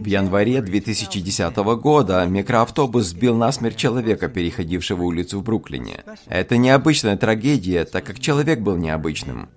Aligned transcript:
В 0.00 0.06
январе 0.06 0.60
2010 0.60 1.56
года 1.56 2.26
микроавтобус 2.26 3.06
сбил 3.06 3.36
насмерть 3.36 3.76
человека, 3.76 4.28
переходившего 4.28 5.02
улицу 5.04 5.38
в 5.38 5.44
Бруклине. 5.44 6.02
Это 6.26 6.56
необычная 6.56 7.16
трагедия, 7.16 7.84
так 7.84 8.04
как 8.04 8.18
человек 8.18 8.60
был 8.60 8.76
необычным. 8.76 9.48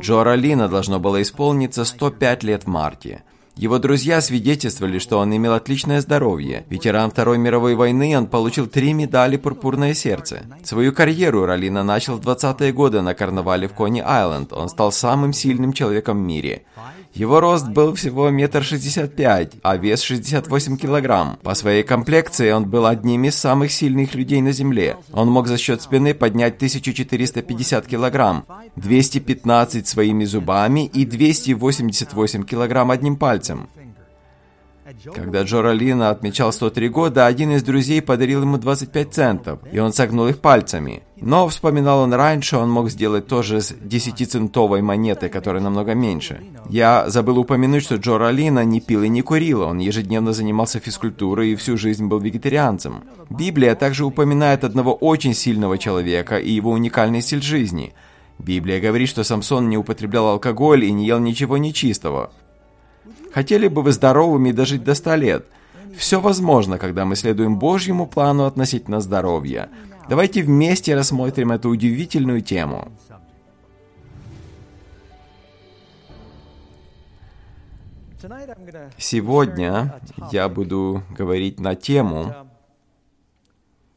Джо 0.00 0.24
Ролина 0.24 0.68
должно 0.68 0.98
было 0.98 1.22
исполниться 1.22 1.84
105 1.84 2.42
лет 2.42 2.64
в 2.64 2.66
марте. 2.66 3.22
Его 3.56 3.78
друзья 3.78 4.20
свидетельствовали, 4.20 4.98
что 4.98 5.18
он 5.18 5.34
имел 5.36 5.52
отличное 5.52 6.00
здоровье. 6.00 6.64
Ветеран 6.68 7.12
Второй 7.12 7.38
мировой 7.38 7.76
войны, 7.76 8.18
он 8.18 8.26
получил 8.26 8.66
три 8.66 8.92
медали 8.92 9.36
«Пурпурное 9.36 9.94
сердце». 9.94 10.42
Свою 10.64 10.92
карьеру 10.92 11.46
Ролина 11.46 11.84
начал 11.84 12.16
в 12.16 12.20
20-е 12.20 12.72
годы 12.72 13.00
на 13.00 13.14
карнавале 13.14 13.68
в 13.68 13.74
Кони-Айленд. 13.74 14.52
Он 14.52 14.68
стал 14.68 14.90
самым 14.90 15.32
сильным 15.32 15.72
человеком 15.72 16.20
в 16.20 16.26
мире. 16.26 16.64
Его 17.14 17.38
рост 17.38 17.68
был 17.68 17.94
всего 17.94 18.28
метр 18.30 18.64
шестьдесят 18.64 19.14
пять, 19.14 19.52
а 19.62 19.76
вес 19.76 20.02
68 20.02 20.76
килограмм. 20.76 21.38
По 21.44 21.54
своей 21.54 21.84
комплекции 21.84 22.50
он 22.50 22.68
был 22.68 22.86
одним 22.86 23.22
из 23.24 23.36
самых 23.36 23.70
сильных 23.70 24.16
людей 24.16 24.42
на 24.42 24.50
Земле. 24.50 24.96
Он 25.12 25.30
мог 25.30 25.46
за 25.46 25.56
счет 25.56 25.80
спины 25.80 26.12
поднять 26.12 26.56
1450 26.56 27.86
килограмм, 27.86 28.44
215 28.74 29.86
своими 29.86 30.24
зубами 30.24 30.86
и 30.86 31.04
288 31.04 32.44
килограмм 32.44 32.90
одним 32.90 33.14
пальцем. 33.14 33.68
Когда 35.14 35.42
Джо 35.44 35.62
Ролина 35.62 36.10
отмечал 36.10 36.52
103 36.52 36.88
года, 36.90 37.26
один 37.26 37.52
из 37.52 37.62
друзей 37.62 38.02
подарил 38.02 38.42
ему 38.42 38.58
25 38.58 39.14
центов, 39.14 39.60
и 39.72 39.78
он 39.78 39.94
согнул 39.94 40.28
их 40.28 40.40
пальцами. 40.40 41.02
Но, 41.16 41.48
вспоминал 41.48 42.00
он 42.00 42.12
раньше, 42.12 42.58
он 42.58 42.70
мог 42.70 42.90
сделать 42.90 43.26
тоже 43.26 43.62
с 43.62 43.72
10-центовой 43.72 44.82
монетой, 44.82 45.30
которая 45.30 45.62
намного 45.62 45.94
меньше. 45.94 46.42
Я 46.68 47.08
забыл 47.08 47.38
упомянуть, 47.38 47.82
что 47.82 47.96
Джо 47.96 48.18
Ролина 48.18 48.64
не 48.64 48.82
пил 48.82 49.02
и 49.02 49.08
не 49.08 49.22
курил, 49.22 49.62
он 49.62 49.78
ежедневно 49.78 50.34
занимался 50.34 50.80
физкультурой 50.80 51.52
и 51.52 51.56
всю 51.56 51.78
жизнь 51.78 52.06
был 52.06 52.18
вегетарианцем. 52.20 53.04
Библия 53.30 53.74
также 53.74 54.04
упоминает 54.04 54.64
одного 54.64 54.92
очень 54.92 55.34
сильного 55.34 55.78
человека 55.78 56.36
и 56.36 56.50
его 56.50 56.70
уникальный 56.70 57.22
стиль 57.22 57.42
жизни. 57.42 57.94
Библия 58.38 58.80
говорит, 58.80 59.08
что 59.08 59.24
Самсон 59.24 59.70
не 59.70 59.78
употреблял 59.78 60.26
алкоголь 60.26 60.84
и 60.84 60.92
не 60.92 61.06
ел 61.06 61.20
ничего 61.20 61.56
нечистого. 61.56 62.32
Хотели 63.34 63.66
бы 63.66 63.82
вы 63.82 63.90
здоровыми 63.90 64.52
дожить 64.52 64.84
до 64.84 64.94
100 64.94 65.14
лет? 65.16 65.46
Все 65.98 66.20
возможно, 66.20 66.78
когда 66.78 67.04
мы 67.04 67.16
следуем 67.16 67.58
Божьему 67.58 68.06
плану 68.06 68.44
относительно 68.44 69.00
здоровья. 69.00 69.70
Давайте 70.08 70.42
вместе 70.42 70.94
рассмотрим 70.94 71.50
эту 71.50 71.70
удивительную 71.70 72.42
тему. 72.42 72.92
Сегодня 78.98 80.00
я 80.30 80.48
буду 80.48 81.02
говорить 81.10 81.58
на 81.58 81.74
тему, 81.74 82.32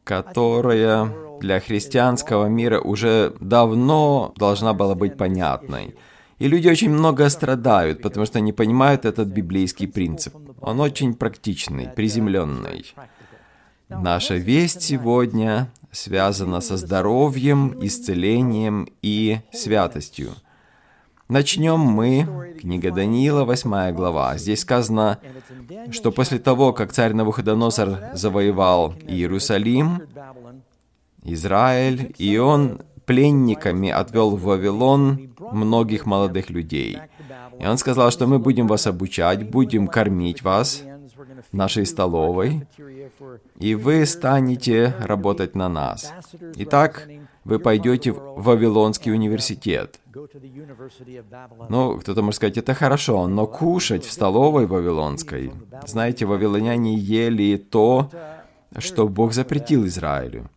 которая 0.02 1.14
для 1.40 1.60
христианского 1.60 2.46
мира 2.46 2.80
уже 2.80 3.36
давно 3.38 4.32
должна 4.36 4.74
была 4.74 4.96
быть 4.96 5.16
понятной– 5.16 5.94
и 6.38 6.48
люди 6.48 6.68
очень 6.68 6.90
много 6.90 7.28
страдают, 7.28 8.02
потому 8.02 8.26
что 8.26 8.40
не 8.40 8.52
понимают 8.52 9.04
этот 9.04 9.28
библейский 9.28 9.88
принцип. 9.88 10.34
Он 10.60 10.80
очень 10.80 11.14
практичный, 11.14 11.88
приземленный. 11.88 12.94
Наша 13.88 14.34
весть 14.34 14.82
сегодня 14.82 15.68
связана 15.90 16.60
со 16.60 16.76
здоровьем, 16.76 17.74
исцелением 17.80 18.88
и 19.02 19.40
святостью. 19.52 20.32
Начнем 21.28 21.78
мы, 21.80 22.54
книга 22.60 22.90
Даниила, 22.90 23.44
8 23.44 23.92
глава. 23.92 24.38
Здесь 24.38 24.60
сказано, 24.60 25.18
что 25.90 26.12
после 26.12 26.38
того, 26.38 26.72
как 26.72 26.92
царь 26.92 27.12
Навуходоносор 27.12 28.12
завоевал 28.14 28.94
Иерусалим, 29.06 30.02
Израиль, 31.24 32.14
и 32.16 32.38
он 32.38 32.80
пленниками 33.08 33.88
отвел 33.88 34.36
в 34.36 34.42
Вавилон 34.42 35.34
многих 35.52 36.06
молодых 36.06 36.50
людей. 36.50 36.98
И 37.58 37.66
он 37.66 37.78
сказал, 37.78 38.10
что 38.10 38.26
мы 38.26 38.38
будем 38.38 38.68
вас 38.68 38.86
обучать, 38.86 39.50
будем 39.50 39.88
кормить 39.88 40.42
вас 40.42 40.84
в 41.50 41.56
нашей 41.56 41.86
столовой, 41.86 42.66
и 43.58 43.74
вы 43.74 44.04
станете 44.06 44.94
работать 45.00 45.56
на 45.56 45.68
нас. 45.68 46.12
Итак, 46.56 47.08
вы 47.44 47.58
пойдете 47.58 48.12
в 48.12 48.42
Вавилонский 48.42 49.12
университет. 49.12 50.00
Ну, 51.70 51.98
кто-то 51.98 52.22
может 52.22 52.36
сказать, 52.36 52.58
это 52.58 52.74
хорошо, 52.74 53.26
но 53.26 53.46
кушать 53.46 54.04
в 54.04 54.12
столовой 54.12 54.66
вавилонской, 54.66 55.52
знаете, 55.86 56.26
вавилоняне 56.26 56.94
ели 56.94 57.56
то, 57.56 58.10
что 58.78 59.08
Бог 59.08 59.32
запретил 59.32 59.86
Израилю. 59.86 60.50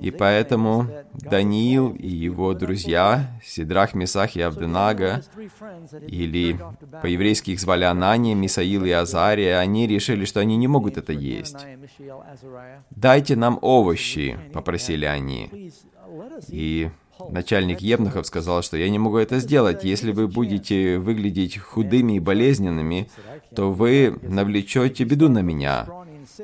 И 0.00 0.10
поэтому 0.10 0.86
Даниил 1.14 1.92
и 1.92 2.08
его 2.08 2.54
друзья, 2.54 3.30
Сидрах, 3.44 3.94
Месах 3.94 4.36
и 4.36 4.40
Авденага, 4.40 5.22
или 6.06 6.58
по-еврейски 7.02 7.52
их 7.52 7.60
звали 7.60 7.84
Анания, 7.84 8.34
Мисаил 8.34 8.84
и 8.84 8.90
Азария, 8.90 9.58
они 9.58 9.86
решили, 9.86 10.24
что 10.24 10.40
они 10.40 10.56
не 10.56 10.68
могут 10.68 10.96
это 10.96 11.12
есть. 11.12 11.56
«Дайте 12.90 13.36
нам 13.36 13.58
овощи»,— 13.62 14.38
попросили 14.52 15.04
они. 15.04 15.72
И 16.48 16.90
начальник 17.30 17.80
Евнухов 17.80 18.26
сказал, 18.26 18.62
что 18.62 18.76
я 18.76 18.88
не 18.88 18.98
могу 18.98 19.16
это 19.18 19.38
сделать. 19.40 19.84
Если 19.84 20.12
вы 20.12 20.28
будете 20.28 20.98
выглядеть 20.98 21.58
худыми 21.58 22.14
и 22.14 22.20
болезненными, 22.20 23.10
то 23.54 23.70
вы 23.70 24.18
навлечете 24.22 25.04
беду 25.04 25.28
на 25.28 25.40
меня. 25.40 25.86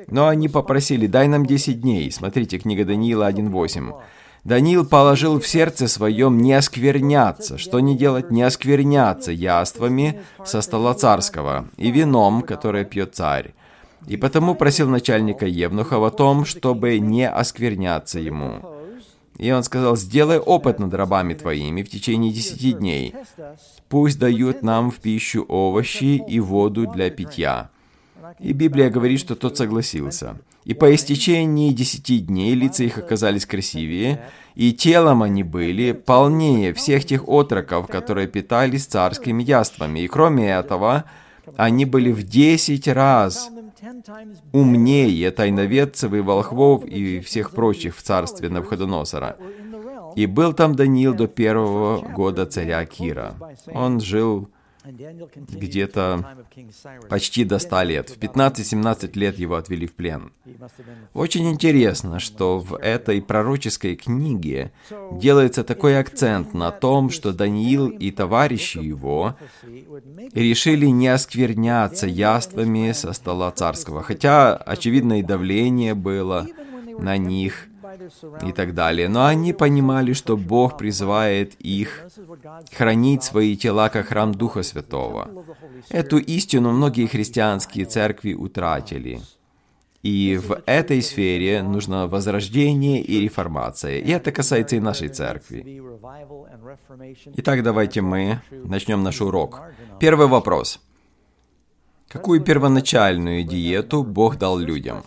Но 0.07 0.27
они 0.27 0.49
попросили, 0.49 1.07
дай 1.07 1.27
нам 1.27 1.45
10 1.45 1.81
дней. 1.81 2.11
Смотрите, 2.11 2.57
книга 2.57 2.85
Даниила 2.85 3.29
1.8. 3.29 3.93
Даниил 4.43 4.85
положил 4.85 5.39
в 5.39 5.47
сердце 5.47 5.87
своем 5.87 6.37
не 6.37 6.53
оскверняться. 6.53 7.57
Что 7.57 7.79
не 7.79 7.97
делать? 7.97 8.29
Не 8.29 8.43
оскверняться 8.43 9.31
яствами 9.31 10.21
со 10.45 10.61
стола 10.61 10.93
царского 10.93 11.67
и 11.77 11.89
вином, 11.89 12.43
которое 12.43 12.85
пьет 12.85 13.15
царь. 13.15 13.53
И 14.07 14.17
потому 14.17 14.53
просил 14.53 14.87
начальника 14.87 15.47
Евнуха 15.47 15.95
о 15.95 16.11
том, 16.11 16.45
чтобы 16.45 16.99
не 16.99 17.27
оскверняться 17.27 18.19
ему. 18.19 18.61
И 19.37 19.51
он 19.51 19.63
сказал, 19.63 19.97
сделай 19.97 20.37
опыт 20.37 20.79
над 20.79 20.93
рабами 20.93 21.33
твоими 21.33 21.81
в 21.81 21.89
течение 21.89 22.31
десяти 22.31 22.73
дней. 22.73 23.15
Пусть 23.89 24.19
дают 24.19 24.61
нам 24.61 24.91
в 24.91 24.97
пищу 24.97 25.43
овощи 25.47 26.23
и 26.27 26.39
воду 26.39 26.87
для 26.87 27.09
питья. 27.09 27.69
И 28.39 28.53
Библия 28.53 28.89
говорит, 28.89 29.19
что 29.19 29.35
тот 29.35 29.57
согласился. 29.57 30.37
И 30.63 30.73
по 30.73 30.93
истечении 30.93 31.71
десяти 31.71 32.19
дней 32.19 32.55
лица 32.55 32.83
их 32.83 32.97
оказались 32.97 33.45
красивее, 33.45 34.29
и 34.55 34.73
телом 34.73 35.21
они 35.21 35.43
были 35.43 35.91
полнее 35.91 36.73
всех 36.73 37.05
тех 37.05 37.27
отроков, 37.27 37.87
которые 37.87 38.27
питались 38.27 38.85
царскими 38.85 39.43
яствами. 39.43 39.99
И 39.99 40.07
кроме 40.07 40.49
этого, 40.49 41.05
они 41.55 41.85
были 41.85 42.11
в 42.11 42.23
десять 42.23 42.87
раз 42.87 43.49
умнее 44.51 45.29
тайноведцев 45.31 46.13
и 46.13 46.19
волхвов 46.19 46.85
и 46.85 47.19
всех 47.19 47.51
прочих 47.51 47.95
в 47.95 48.01
царстве 48.01 48.49
Навходоносора. 48.49 49.37
И 50.15 50.25
был 50.25 50.53
там 50.53 50.75
Даниил 50.75 51.13
до 51.13 51.27
первого 51.27 51.99
года 51.99 52.45
царя 52.45 52.83
Кира. 52.85 53.35
Он 53.73 53.99
жил 53.99 54.49
где-то 54.85 56.45
почти 57.09 57.43
до 57.43 57.59
100 57.59 57.81
лет. 57.83 58.09
В 58.09 58.17
15-17 58.17 59.17
лет 59.17 59.37
его 59.37 59.55
отвели 59.55 59.87
в 59.87 59.93
плен. 59.93 60.31
Очень 61.13 61.49
интересно, 61.49 62.19
что 62.19 62.59
в 62.59 62.75
этой 62.77 63.21
пророческой 63.21 63.95
книге 63.95 64.71
делается 65.11 65.63
такой 65.63 65.99
акцент 65.99 66.53
на 66.53 66.71
том, 66.71 67.09
что 67.09 67.33
Даниил 67.33 67.87
и 67.87 68.11
товарищи 68.11 68.77
его 68.77 69.35
решили 70.33 70.87
не 70.87 71.07
оскверняться 71.07 72.07
яствами 72.07 72.91
со 72.91 73.13
стола 73.13 73.51
царского, 73.51 74.03
хотя, 74.03 74.55
очевидно, 74.55 75.19
и 75.19 75.23
давление 75.23 75.93
было 75.95 76.47
на 76.99 77.17
них– 77.17 77.67
и 78.43 78.51
так 78.51 78.73
далее. 78.73 79.09
Но 79.09 79.25
они 79.25 79.53
понимали, 79.53 80.13
что 80.13 80.37
Бог 80.37 80.77
призывает 80.77 81.55
их 81.55 82.05
хранить 82.73 83.23
свои 83.23 83.55
тела 83.55 83.89
как 83.89 84.07
храм 84.07 84.33
Духа 84.33 84.63
Святого. 84.63 85.29
Эту 85.89 86.17
истину 86.17 86.71
многие 86.71 87.07
христианские 87.07 87.85
церкви 87.85 88.33
утратили. 88.33 89.21
И 90.03 90.37
в 90.37 90.61
этой 90.67 91.01
сфере 91.01 91.63
нужно 91.63 92.07
возрождение 92.07 93.01
и 93.01 93.21
реформация. 93.21 93.97
И 93.97 94.11
это 94.11 94.31
касается 94.31 94.75
и 94.75 94.79
нашей 94.79 95.09
церкви. 95.09 95.81
Итак, 97.37 97.63
давайте 97.63 98.01
мы 98.01 98.39
начнем 98.51 99.01
наш 99.01 99.21
урок. 99.21 99.61
Первый 99.99 100.27
вопрос. 100.27 100.79
Какую 102.07 102.41
первоначальную 102.41 103.43
диету 103.43 104.03
Бог 104.03 104.37
дал 104.37 104.59
людям? 104.59 105.03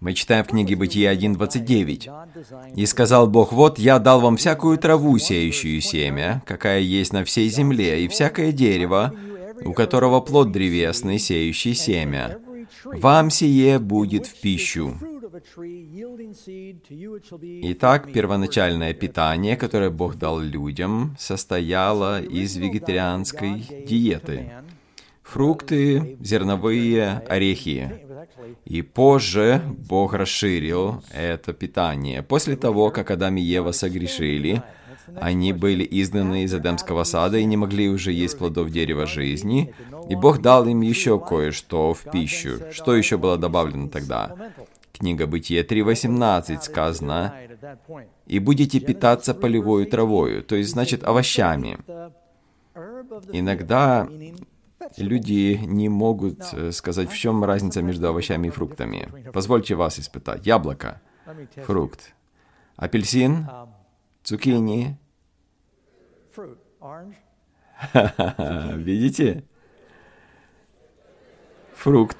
Мы 0.00 0.14
читаем 0.14 0.44
в 0.44 0.48
книге 0.48 0.76
Бытия 0.76 1.12
1.29. 1.12 2.76
«И 2.76 2.86
сказал 2.86 3.26
Бог, 3.26 3.52
вот 3.52 3.78
я 3.80 3.98
дал 3.98 4.20
вам 4.20 4.36
всякую 4.36 4.78
траву, 4.78 5.18
сеющую 5.18 5.80
семя, 5.80 6.42
какая 6.46 6.80
есть 6.80 7.12
на 7.12 7.24
всей 7.24 7.48
земле, 7.48 8.04
и 8.04 8.08
всякое 8.08 8.52
дерево, 8.52 9.12
у 9.64 9.72
которого 9.72 10.20
плод 10.20 10.52
древесный, 10.52 11.18
сеющий 11.18 11.74
семя. 11.74 12.38
Вам 12.84 13.30
сие 13.30 13.80
будет 13.80 14.26
в 14.26 14.40
пищу. 14.40 14.94
Итак, 17.62 18.12
первоначальное 18.12 18.94
питание, 18.94 19.56
которое 19.56 19.90
Бог 19.90 20.16
дал 20.16 20.38
людям, 20.38 21.16
состояло 21.18 22.22
из 22.22 22.56
вегетарианской 22.56 23.66
диеты. 23.86 24.52
Фрукты, 25.28 26.16
зерновые, 26.20 27.22
орехи. 27.28 28.06
И 28.64 28.80
позже 28.82 29.62
Бог 29.88 30.14
расширил 30.14 31.02
это 31.12 31.52
питание. 31.52 32.22
После 32.22 32.56
того, 32.56 32.90
как 32.90 33.10
Адам 33.10 33.36
и 33.36 33.42
Ева 33.42 33.72
согрешили, 33.72 34.62
они 35.20 35.52
были 35.52 35.86
изгнаны 35.90 36.44
из 36.44 36.54
Эдемского 36.54 37.04
сада 37.04 37.38
и 37.38 37.44
не 37.44 37.56
могли 37.58 37.88
уже 37.88 38.12
есть 38.12 38.38
плодов 38.38 38.70
дерева 38.70 39.06
жизни, 39.06 39.74
и 40.08 40.14
Бог 40.14 40.40
дал 40.40 40.66
им 40.66 40.80
еще 40.80 41.18
кое-что 41.20 41.92
в 41.92 42.10
пищу. 42.10 42.60
Что 42.72 42.94
еще 42.94 43.18
было 43.18 43.36
добавлено 43.36 43.88
тогда? 43.88 44.34
Книга 44.92 45.26
Бытия 45.26 45.62
3.18 45.62 46.62
сказано, 46.62 47.34
«И 48.26 48.38
будете 48.38 48.80
питаться 48.80 49.34
полевой 49.34 49.84
травою», 49.84 50.42
то 50.42 50.56
есть, 50.56 50.70
значит, 50.70 51.04
овощами. 51.04 51.78
Иногда 53.32 54.08
люди 54.96 55.60
не 55.64 55.88
могут 55.88 56.42
э, 56.52 56.72
сказать, 56.72 57.10
в 57.10 57.16
чем 57.16 57.44
разница 57.44 57.82
между 57.82 58.08
овощами 58.08 58.48
и 58.48 58.50
фруктами. 58.50 59.08
Позвольте 59.32 59.74
вас 59.74 59.98
испытать. 59.98 60.46
Яблоко, 60.46 61.00
фрукт. 61.64 62.14
Апельсин, 62.76 63.48
цукини. 64.22 64.98
Видите? 68.74 69.44
Фрукт. 71.74 72.18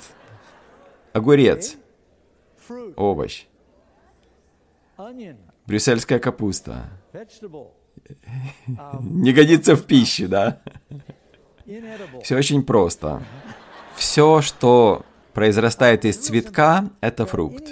Огурец. 1.13 1.77
Овощ. 2.97 3.47
Брюссельская 5.67 6.19
капуста. 6.19 6.91
Не 9.01 9.33
годится 9.33 9.75
в 9.77 9.85
пищу, 9.87 10.29
да? 10.29 10.63
Все 12.23 12.37
очень 12.37 12.63
просто. 12.63 13.23
Все, 13.95 14.43
что 14.43 15.05
произрастает 15.33 16.05
из 16.05 16.17
цветка, 16.17 16.89
это 17.01 17.27
фрукт. 17.27 17.65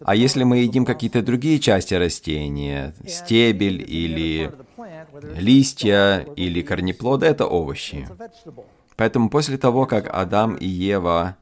А 0.00 0.14
если 0.14 0.44
мы 0.44 0.58
едим 0.58 0.84
какие-то 0.84 1.22
другие 1.22 1.58
части 1.58 1.94
растения, 1.94 2.94
стебель 3.06 3.82
или 3.82 4.52
листья 5.36 6.26
или 6.36 6.62
корнеплоды, 6.62 7.26
это 7.26 7.46
овощи. 7.46 8.08
Поэтому 8.96 9.28
после 9.28 9.58
того, 9.58 9.86
как 9.86 10.08
Адам 10.12 10.54
и 10.54 10.66
Ева 10.66 11.36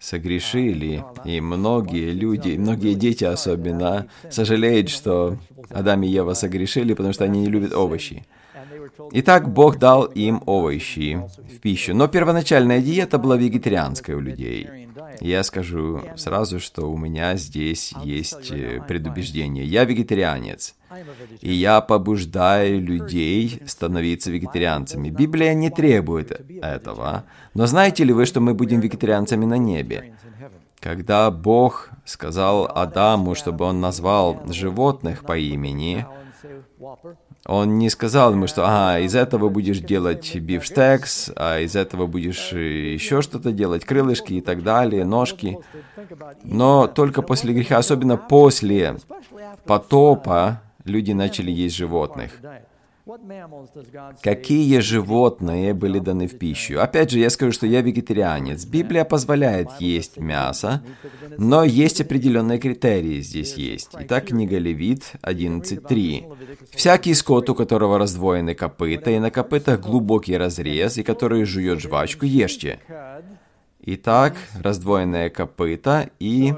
согрешили, 0.00 1.04
и 1.24 1.40
многие 1.40 2.10
люди, 2.10 2.56
многие 2.56 2.94
дети 2.94 3.24
особенно, 3.24 4.06
сожалеют, 4.30 4.88
что 4.90 5.38
Адам 5.70 6.02
и 6.02 6.08
Ева 6.08 6.34
согрешили, 6.34 6.94
потому 6.94 7.12
что 7.12 7.24
они 7.24 7.40
не 7.40 7.48
любят 7.48 7.74
овощи. 7.74 8.24
Итак, 9.12 9.52
Бог 9.52 9.78
дал 9.78 10.04
им 10.04 10.42
овощи 10.46 11.22
в 11.38 11.60
пищу, 11.60 11.94
но 11.94 12.08
первоначальная 12.08 12.80
диета 12.80 13.18
была 13.18 13.36
вегетарианская 13.36 14.16
у 14.16 14.20
людей. 14.20 14.68
Я 15.20 15.42
скажу 15.42 16.02
сразу, 16.16 16.60
что 16.60 16.90
у 16.90 16.96
меня 16.96 17.36
здесь 17.36 17.92
есть 18.02 18.50
э, 18.50 18.80
предубеждение. 18.86 19.64
Я 19.64 19.84
вегетарианец, 19.84 20.74
и 21.40 21.52
я 21.52 21.80
побуждаю 21.80 22.80
людей 22.80 23.62
становиться 23.66 24.30
вегетарианцами. 24.30 25.10
Библия 25.10 25.54
не 25.54 25.70
требует 25.70 26.32
этого. 26.62 27.24
Но 27.54 27.66
знаете 27.66 28.04
ли 28.04 28.12
вы, 28.12 28.26
что 28.26 28.40
мы 28.40 28.54
будем 28.54 28.80
вегетарианцами 28.80 29.44
на 29.44 29.58
небе? 29.58 30.14
Когда 30.80 31.30
Бог 31.30 31.90
сказал 32.04 32.70
Адаму, 32.74 33.34
чтобы 33.34 33.64
он 33.64 33.80
назвал 33.80 34.42
животных 34.48 35.24
по 35.24 35.38
имени, 35.38 36.06
он 37.46 37.78
не 37.78 37.90
сказал 37.90 38.32
ему, 38.32 38.46
что 38.46 38.64
ага, 38.64 39.00
из 39.00 39.14
этого 39.14 39.48
будешь 39.50 39.78
делать 39.80 40.34
бифштекс, 40.34 41.30
а 41.36 41.60
из 41.60 41.76
этого 41.76 42.06
будешь 42.06 42.52
э, 42.52 42.94
еще 42.94 43.20
что-то 43.20 43.52
делать, 43.52 43.84
крылышки 43.84 44.34
и 44.34 44.40
так 44.40 44.62
далее, 44.62 45.04
ножки. 45.04 45.58
Но 46.42 46.86
только 46.86 47.20
после 47.20 47.52
греха, 47.52 47.78
особенно 47.78 48.16
после 48.16 48.96
потопа, 49.66 50.62
люди 50.84 51.12
начали 51.12 51.50
есть 51.50 51.76
животных. 51.76 52.32
Какие 54.22 54.78
животные 54.78 55.74
были 55.74 55.98
даны 55.98 56.26
в 56.26 56.38
пищу? 56.38 56.80
Опять 56.80 57.10
же, 57.10 57.18
я 57.18 57.28
скажу, 57.28 57.52
что 57.52 57.66
я 57.66 57.82
вегетарианец. 57.82 58.64
Библия 58.64 59.04
позволяет 59.04 59.68
есть 59.78 60.16
мясо, 60.16 60.82
но 61.36 61.64
есть 61.64 62.00
определенные 62.00 62.58
критерии 62.58 63.20
здесь 63.20 63.54
есть. 63.54 63.90
Итак, 63.92 64.26
книга 64.26 64.56
Левит 64.56 65.12
11.3. 65.22 66.66
«Всякий 66.70 67.12
скот, 67.12 67.50
у 67.50 67.54
которого 67.54 67.98
раздвоены 67.98 68.54
копыта, 68.54 69.10
и 69.10 69.18
на 69.18 69.30
копытах 69.30 69.80
глубокий 69.80 70.38
разрез, 70.38 70.96
и 70.96 71.02
который 71.02 71.44
жует 71.44 71.80
жвачку, 71.80 72.24
ешьте». 72.24 72.80
Итак, 73.86 74.34
раздвоенное 74.62 75.28
копыта 75.28 76.08
и 76.18 76.54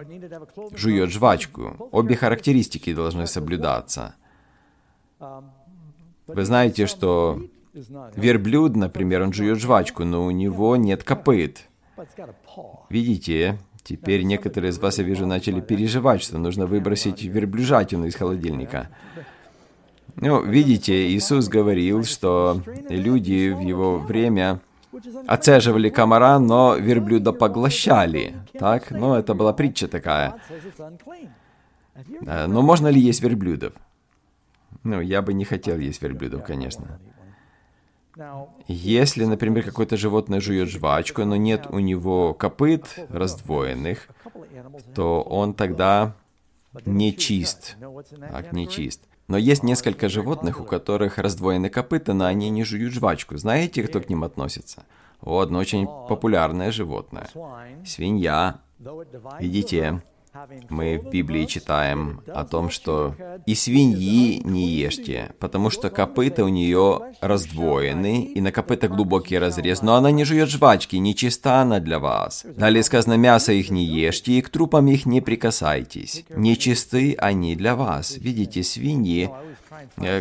жует 0.77 1.11
жвачку. 1.11 1.89
Обе 1.91 2.15
характеристики 2.15 2.95
должны 2.95 3.27
соблюдаться. 3.27 4.15
Вы 6.27 6.45
знаете, 6.45 6.87
что 6.87 7.41
верблюд, 8.17 8.77
например, 8.77 9.23
он 9.23 9.33
жует 9.33 9.59
жвачку, 9.59 10.05
но 10.05 10.25
у 10.25 10.31
него 10.31 10.77
нет 10.77 11.05
копыт. 11.05 11.69
Видите, 12.91 13.59
теперь 13.83 14.23
некоторые 14.23 14.71
из 14.71 14.79
вас, 14.79 14.99
я 14.99 15.05
вижу, 15.05 15.27
начали 15.27 15.61
переживать, 15.61 16.23
что 16.23 16.39
нужно 16.39 16.67
выбросить 16.67 17.23
верблюжатину 17.23 18.07
из 18.07 18.15
холодильника. 18.15 18.89
Ну, 20.17 20.43
видите, 20.43 21.09
Иисус 21.09 21.49
говорил, 21.49 22.03
что 22.05 22.63
люди 22.89 23.51
в 23.51 23.61
его 23.61 23.99
время 23.99 24.61
оцеживали 25.27 25.91
комара, 25.91 26.39
но 26.39 26.77
верблюда 26.77 27.33
поглощали. 27.33 28.35
Так? 28.59 28.91
Ну, 28.91 29.15
это 29.15 29.35
была 29.35 29.53
притча 29.53 29.89
такая. 29.89 30.37
Но 32.21 32.63
можно 32.63 32.89
ли 32.89 32.99
есть 32.99 33.23
верблюдов? 33.23 33.75
Ну, 34.87 35.01
я 35.01 35.21
бы 35.21 35.35
не 35.35 35.45
хотел 35.45 35.79
есть 35.79 36.01
верблюдов, 36.01 36.45
конечно. 36.45 37.01
Если, 38.69 39.25
например, 39.25 39.65
какое-то 39.65 39.97
животное 39.97 40.41
жует 40.41 40.69
жвачку, 40.69 41.25
но 41.25 41.37
нет 41.37 41.67
у 41.69 41.81
него 41.81 42.33
копыт 42.35 42.99
раздвоенных, 43.09 44.09
то 44.95 45.23
он 45.23 45.55
тогда 45.55 46.15
не 46.85 47.15
чист. 47.17 47.77
Так, 48.31 48.53
не 48.53 48.69
чист. 48.69 49.03
Но 49.27 49.37
есть 49.37 49.65
несколько 49.65 50.09
животных, 50.09 50.61
у 50.61 50.65
которых 50.65 51.19
раздвоены 51.19 51.69
копыта, 51.69 52.15
но 52.15 52.27
они 52.27 52.49
не 52.49 52.63
жуют 52.63 52.93
жвачку. 52.95 53.37
Знаете, 53.37 53.83
кто 53.83 54.01
к 54.01 54.09
ним 54.09 54.23
относится? 54.23 54.85
Вот 55.21 55.47
одно 55.47 55.59
очень 55.59 55.87
популярное 55.87 56.71
животное. 56.71 57.29
Свинья. 57.85 58.61
Видите, 59.41 60.01
мы 60.69 60.99
в 60.99 61.11
Библии 61.11 61.45
читаем 61.45 62.21
о 62.27 62.45
том, 62.45 62.71
что 62.71 63.15
«и 63.47 63.55
свиньи 63.55 64.41
не 64.45 64.69
ешьте, 64.69 65.33
потому 65.39 65.71
что 65.71 65.91
копыта 65.91 66.45
у 66.45 66.49
нее 66.49 67.15
раздвоены, 67.21 68.25
и 68.25 68.41
на 68.41 68.53
копыта 68.53 68.89
глубокий 68.89 69.39
разрез, 69.39 69.83
но 69.83 69.95
она 69.95 70.11
не 70.11 70.25
жует 70.25 70.49
жвачки, 70.49 70.97
нечиста 70.97 71.61
она 71.61 71.81
для 71.81 71.99
вас». 71.99 72.45
Далее 72.57 72.83
сказано 72.83 73.15
«мясо 73.15 73.53
их 73.53 73.71
не 73.71 73.85
ешьте, 73.85 74.33
и 74.33 74.43
к 74.43 74.49
трупам 74.49 74.89
их 74.89 75.07
не 75.07 75.21
прикасайтесь, 75.21 76.25
нечисты 76.31 77.15
они 77.19 77.57
для 77.57 77.77
вас». 77.77 78.17
Видите, 78.17 78.63
свиньи 78.63 79.31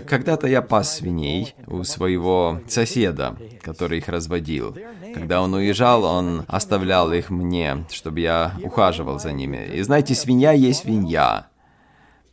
когда-то 0.07 0.47
я 0.47 0.61
пас 0.61 0.97
свиней 0.97 1.55
у 1.67 1.83
своего 1.83 2.61
соседа, 2.67 3.35
который 3.61 3.99
их 3.99 4.07
разводил. 4.07 4.75
Когда 5.13 5.41
он 5.41 5.53
уезжал, 5.53 6.03
он 6.03 6.45
оставлял 6.47 7.11
их 7.13 7.29
мне, 7.29 7.85
чтобы 7.91 8.19
я 8.19 8.53
ухаживал 8.63 9.19
за 9.19 9.31
ними. 9.31 9.69
И 9.73 9.81
знаете, 9.81 10.15
свинья 10.15 10.51
есть 10.51 10.81
свинья. 10.81 11.47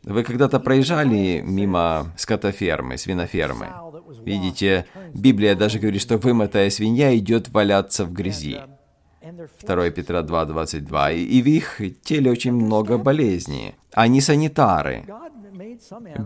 Вы 0.03 0.23
когда-то 0.23 0.59
проезжали 0.59 1.41
мимо 1.41 2.13
скотофермы, 2.17 2.97
свинофермы? 2.97 3.67
Видите, 4.25 4.85
Библия 5.13 5.55
даже 5.55 5.79
говорит, 5.79 6.01
что 6.01 6.17
вымытая 6.17 6.69
свинья 6.69 7.15
идет 7.17 7.49
валяться 7.49 8.05
в 8.05 8.11
грязи. 8.11 8.59
2 9.61 9.89
Петра 9.91 10.21
2.22. 10.21 11.15
И 11.15 11.41
в 11.41 11.47
их 11.47 11.81
теле 12.03 12.31
очень 12.31 12.53
много 12.53 12.97
болезней. 12.97 13.75
Они 13.93 14.21
санитары. 14.21 15.05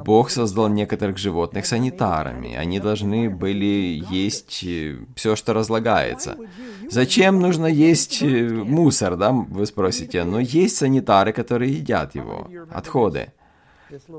Бог 0.06 0.30
создал 0.30 0.70
некоторых 0.70 1.18
животных 1.18 1.66
санитарами. 1.66 2.56
Они 2.56 2.80
должны 2.80 3.30
были 3.30 4.04
есть 4.10 4.64
э, 4.64 4.98
все, 5.16 5.36
что 5.36 5.54
разлагается. 5.54 6.38
Зачем 6.90 7.40
нужно 7.40 7.66
есть 7.66 8.22
э, 8.22 8.50
мусор, 8.50 9.16
да, 9.16 9.32
вы 9.32 9.66
спросите? 9.66 10.24
Но 10.24 10.40
есть 10.40 10.78
санитары, 10.78 11.34
которые 11.34 11.74
едят 11.74 12.16
его, 12.16 12.48
отходы. 12.72 13.34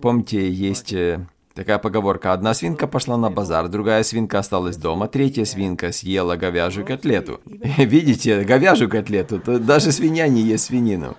Помните, 0.02 0.50
есть 0.50 0.92
э, 0.92 1.26
Такая 1.58 1.78
поговорка. 1.78 2.32
Одна 2.32 2.54
свинка 2.54 2.86
пошла 2.86 3.16
на 3.16 3.30
базар, 3.30 3.66
другая 3.66 4.04
свинка 4.04 4.38
осталась 4.38 4.76
дома, 4.76 5.08
третья 5.08 5.44
свинка 5.44 5.90
съела 5.90 6.36
говяжью 6.36 6.86
котлету. 6.86 7.40
Видите, 7.46 8.44
говяжью 8.44 8.88
котлету, 8.88 9.40
то 9.40 9.58
даже 9.58 9.90
свинья 9.90 10.28
не 10.28 10.42
ест 10.42 10.66
свинину. 10.66 11.16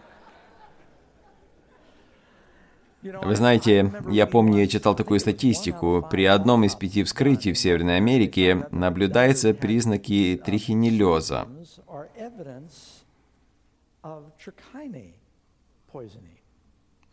Вы 3.01 3.35
знаете, 3.35 3.91
я 4.09 4.25
помню, 4.27 4.61
я 4.61 4.67
читал 4.67 4.95
такую 4.95 5.19
статистику. 5.19 6.07
При 6.09 6.23
одном 6.23 6.63
из 6.63 6.73
пяти 6.73 7.03
вскрытий 7.03 7.51
в 7.51 7.57
Северной 7.57 7.97
Америке 7.97 8.65
наблюдаются 8.71 9.53
признаки 9.53 10.41
трихинеллеза. 10.45 11.49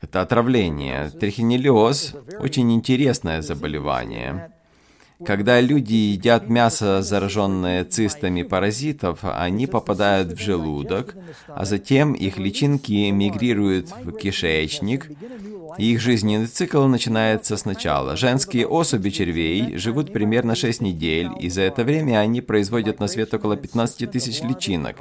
Это 0.07 0.21
отравление. 0.21 1.11
Трихинеллез– 1.11 2.15
очень 2.39 2.73
интересное 2.73 3.43
заболевание. 3.43 4.53
Когда 5.25 5.61
люди 5.61 5.95
едят 5.95 6.49
мясо, 6.49 7.03
зараженное 7.03 7.85
цистами 7.85 8.43
паразитов, 8.45 9.21
они 9.23 9.67
попадают 9.67 10.33
в 10.33 10.41
желудок, 10.41 11.17
а 11.49 11.65
затем 11.65 12.13
их 12.13 12.39
личинки 12.39 13.11
мигрируют 13.11 13.91
в 14.05 14.13
кишечник, 14.13 15.11
их 15.79 16.01
жизненный 16.01 16.47
цикл 16.47 16.85
начинается 16.85 17.57
сначала. 17.57 18.15
Женские 18.17 18.67
особи 18.67 19.11
червей 19.11 19.77
живут 19.77 20.13
примерно 20.13 20.55
6 20.55 20.83
недель, 20.83 21.31
и 21.41 21.49
за 21.49 21.63
это 21.63 21.83
время 21.83 22.19
они 22.19 22.43
производят 22.43 23.01
на 23.01 23.09
свет 23.09 23.35
около 23.35 23.57
15 23.57 24.11
тысяч 24.11 24.43
личинок. 24.43 24.97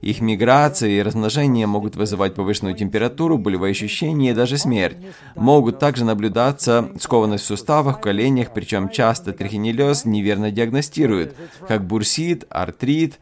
Их 0.00 0.20
миграция 0.20 0.90
и 0.90 1.02
размножение 1.02 1.66
могут 1.66 1.96
вызывать 1.96 2.34
повышенную 2.34 2.74
температуру, 2.74 3.38
болевые 3.38 3.72
ощущения 3.72 4.30
и 4.30 4.34
даже 4.34 4.58
смерть. 4.58 4.96
Могут 5.36 5.78
также 5.78 6.04
наблюдаться 6.04 6.90
скованность 6.98 7.44
в 7.44 7.46
суставах, 7.46 7.98
в 7.98 8.00
коленях, 8.00 8.52
причем 8.52 8.88
часто 8.88 9.32
трихинеллез 9.32 10.04
неверно 10.04 10.50
диагностируют, 10.50 11.34
как 11.66 11.84
бурсит, 11.84 12.46
артрит, 12.48 13.18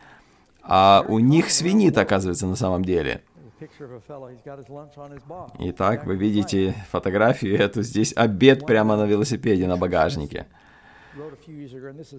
а 0.63 1.05
у 1.09 1.19
них 1.19 1.51
свинит, 1.51 1.97
оказывается, 1.97 2.47
на 2.47 2.57
самом 2.57 2.85
деле. 2.85 3.23
Итак, 5.59 6.07
вы 6.07 6.17
видите 6.17 6.75
фотографию 6.91 7.59
эту. 7.59 7.83
Здесь 7.83 8.13
обед 8.15 8.67
прямо 8.67 8.97
на 8.97 9.05
велосипеде 9.05 9.67
на 9.67 9.77
багажнике. 9.77 10.47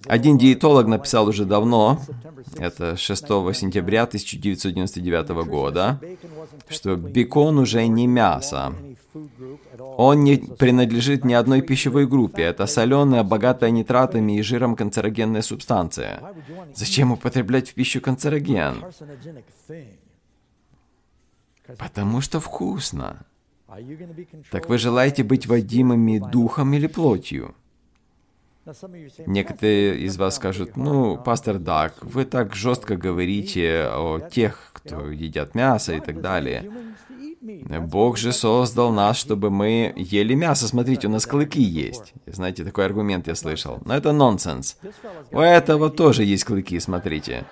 Один 0.05 0.37
диетолог 0.37 0.87
написал 0.87 1.27
уже 1.27 1.45
давно, 1.45 1.99
это 2.57 2.97
6 2.97 3.27
сентября 3.53 4.03
1999 4.03 5.29
года, 5.47 5.99
что 6.67 6.95
бекон 6.95 7.59
уже 7.59 7.85
не 7.87 8.07
мясо. 8.07 8.73
Он 9.97 10.23
не 10.23 10.37
принадлежит 10.37 11.25
ни 11.25 11.33
одной 11.33 11.61
пищевой 11.61 12.07
группе. 12.07 12.43
Это 12.43 12.65
соленая, 12.67 13.23
богатая 13.23 13.71
нитратами 13.71 14.37
и 14.37 14.41
жиром 14.41 14.75
канцерогенная 14.75 15.41
субстанция. 15.41 16.21
Зачем 16.75 17.11
употреблять 17.11 17.69
в 17.69 17.73
пищу 17.73 18.01
канцероген? 18.01 18.83
Потому 21.77 22.21
что 22.21 22.39
вкусно. 22.39 23.25
Так 24.51 24.69
вы 24.69 24.77
желаете 24.77 25.23
быть 25.23 25.45
водимыми 25.45 26.17
духом 26.17 26.73
или 26.73 26.87
плотью? 26.87 27.55
Некоторые 29.25 29.99
из 29.99 30.17
вас 30.17 30.35
скажут, 30.35 30.77
ну, 30.77 31.17
пастор 31.17 31.59
Дак, 31.59 31.95
вы 32.01 32.25
так 32.25 32.55
жестко 32.55 32.95
говорите 32.95 33.87
о 33.91 34.19
тех, 34.19 34.71
кто 34.73 35.09
едят 35.09 35.55
мясо 35.55 35.93
и 35.93 35.99
так 35.99 36.21
далее. 36.21 36.71
Бог 37.41 38.17
же 38.17 38.33
создал 38.33 38.91
нас, 38.91 39.17
чтобы 39.17 39.49
мы 39.49 39.93
ели 39.95 40.33
мясо. 40.33 40.67
Смотрите, 40.67 41.07
у 41.07 41.11
нас 41.11 41.25
клыки 41.25 41.61
есть. 41.61 42.13
Знаете, 42.25 42.63
такой 42.63 42.85
аргумент 42.85 43.27
я 43.27 43.35
слышал. 43.35 43.79
Но 43.85 43.95
это 43.95 44.11
нонсенс. 44.11 44.77
У 45.31 45.39
этого 45.39 45.89
тоже 45.89 46.23
есть 46.23 46.43
клыки, 46.43 46.79
смотрите. 46.79 47.45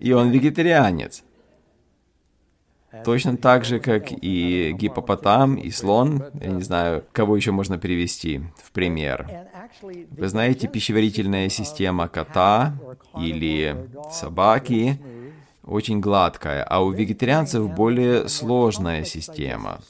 И 0.00 0.12
он 0.12 0.30
вегетарианец. 0.30 1.24
Точно 3.04 3.36
так 3.36 3.64
же, 3.64 3.80
как 3.80 4.12
и 4.12 4.72
гипопотам, 4.72 5.56
и 5.56 5.70
слон. 5.70 6.24
Я 6.40 6.50
не 6.50 6.62
знаю, 6.62 7.04
кого 7.12 7.36
еще 7.36 7.50
можно 7.50 7.78
привести 7.78 8.42
в 8.62 8.70
пример. 8.72 9.48
Вы 9.82 10.28
знаете, 10.28 10.68
пищеварительная 10.68 11.48
система 11.48 12.08
кота 12.08 12.74
или 13.18 13.88
собаки 14.10 14.98
очень 15.64 16.00
гладкая, 16.00 16.62
а 16.62 16.80
у 16.80 16.90
вегетарианцев 16.90 17.74
более 17.74 18.28
сложная 18.28 19.04
система. 19.04 19.80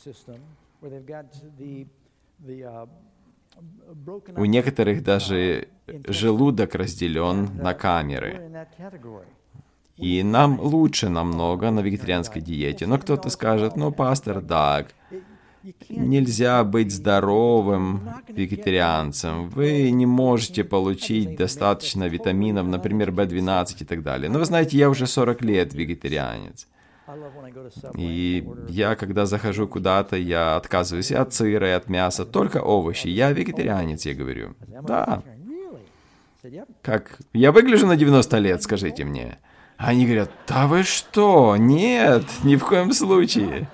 У 4.37 4.45
некоторых 4.45 5.03
даже 5.03 5.69
желудок 6.07 6.75
разделен 6.75 7.51
на 7.57 7.75
камеры. 7.75 8.67
И 9.97 10.23
нам 10.23 10.61
лучше 10.61 11.09
намного 11.09 11.71
на 11.71 11.81
вегетарианской 11.81 12.43
диете. 12.43 12.87
Но 12.87 12.99
кто-то 12.99 13.31
скажет, 13.31 13.77
ну, 13.77 13.93
пастор 13.93 14.41
Даг, 14.41 14.89
нельзя 15.89 16.65
быть 16.65 16.93
здоровым 16.93 18.01
вегетарианцем. 18.29 19.49
Вы 19.51 19.91
не 19.91 20.07
можете 20.07 20.65
получить 20.65 21.37
достаточно 21.37 22.09
витаминов, 22.09 22.67
например, 22.67 23.11
B12 23.11 23.77
и 23.81 23.85
так 23.85 24.03
далее. 24.03 24.31
Но 24.31 24.39
вы 24.39 24.45
знаете, 24.45 24.77
я 24.77 24.91
уже 24.91 25.07
40 25.07 25.43
лет 25.43 25.75
вегетарианец. 25.75 26.67
И 27.97 28.45
я, 28.69 28.97
когда 28.97 29.27
захожу 29.27 29.69
куда-то, 29.69 30.17
я 30.17 30.57
отказываюсь 30.57 31.13
от 31.13 31.35
сыра 31.35 31.69
и 31.69 31.73
от 31.73 31.89
мяса, 31.89 32.25
только 32.25 32.63
овощи. 32.63 33.09
Я 33.09 33.33
вегетарианец, 33.33 34.07
я 34.07 34.15
говорю. 34.15 34.55
Да. 34.83 35.23
Как? 36.83 37.19
Я 37.33 37.53
выгляжу 37.53 37.87
на 37.87 37.97
90 37.97 38.39
лет, 38.39 38.63
скажите 38.63 39.05
мне. 39.05 39.39
Они 39.77 40.07
говорят, 40.07 40.31
да 40.47 40.67
вы 40.67 40.83
что? 40.83 41.57
Нет, 41.57 42.25
ни 42.43 42.57
в 42.57 42.65
коем 42.65 42.93
случае. 42.93 43.69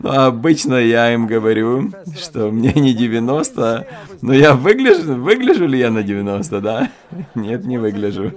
Ну, 0.00 0.10
обычно 0.10 0.74
я 0.74 1.14
им 1.14 1.26
говорю, 1.26 1.90
что 2.14 2.50
мне 2.50 2.74
не 2.74 2.92
90, 2.92 3.86
но 4.20 4.34
я 4.34 4.52
выгляжу, 4.52 5.14
выгляжу 5.14 5.66
ли 5.66 5.78
я 5.78 5.90
на 5.90 6.02
90, 6.02 6.60
да? 6.60 6.90
Нет, 7.34 7.64
не 7.64 7.78
выгляжу. 7.78 8.32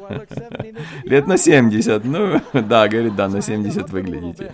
Лет 1.03 1.27
на 1.27 1.38
70, 1.38 2.05
ну, 2.05 2.41
да, 2.53 2.88
говорит, 2.88 3.17
да, 3.17 3.27
на 3.27 3.41
70 3.41 3.89
выглядите. 3.89 4.53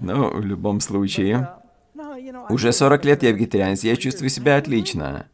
Ну, 0.00 0.30
в 0.30 0.44
любом 0.44 0.78
случае, 0.80 1.48
уже 2.48 2.72
40 2.72 3.04
лет 3.04 3.22
я 3.24 3.32
вегетарианец, 3.32 3.82
я 3.82 3.96
чувствую 3.96 4.30
себя 4.30 4.56
отлично. 4.56 5.26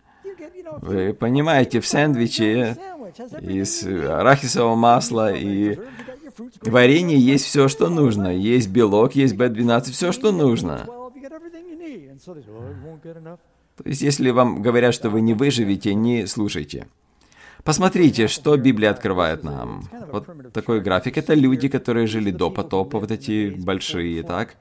Вы 0.81 1.13
понимаете, 1.13 1.81
в 1.81 1.87
сэндвиче 1.87 2.77
из 3.41 3.85
арахисового 3.85 4.75
масла 4.75 5.33
и 5.33 5.79
варенье 6.63 7.19
есть 7.19 7.45
все, 7.45 7.69
что 7.69 7.89
нужно. 7.89 8.29
Есть 8.29 8.69
белок, 8.69 9.15
есть 9.15 9.35
B12, 9.35 9.93
все, 9.93 10.13
что 10.13 10.33
нужно. 10.33 10.87
То 13.77 13.83
есть, 13.85 14.03
если 14.03 14.31
вам 14.31 14.63
говорят, 14.63 14.95
что 14.95 15.11
вы 15.11 15.21
не 15.21 15.35
выживете, 15.35 15.95
не 15.95 16.27
слушайте. 16.27 16.87
Посмотрите, 17.65 18.29
что 18.29 18.57
Библия 18.57 18.91
открывает 18.91 19.43
нам. 19.43 19.89
Вот 20.13 20.29
такой 20.53 20.81
график. 20.81 21.17
Это 21.17 21.35
люди, 21.35 21.69
которые 21.69 22.07
жили 22.07 22.31
до 22.31 22.51
потопа, 22.51 23.01
вот 23.01 23.11
эти 23.11 23.51
большие, 23.51 24.23
так? 24.23 24.57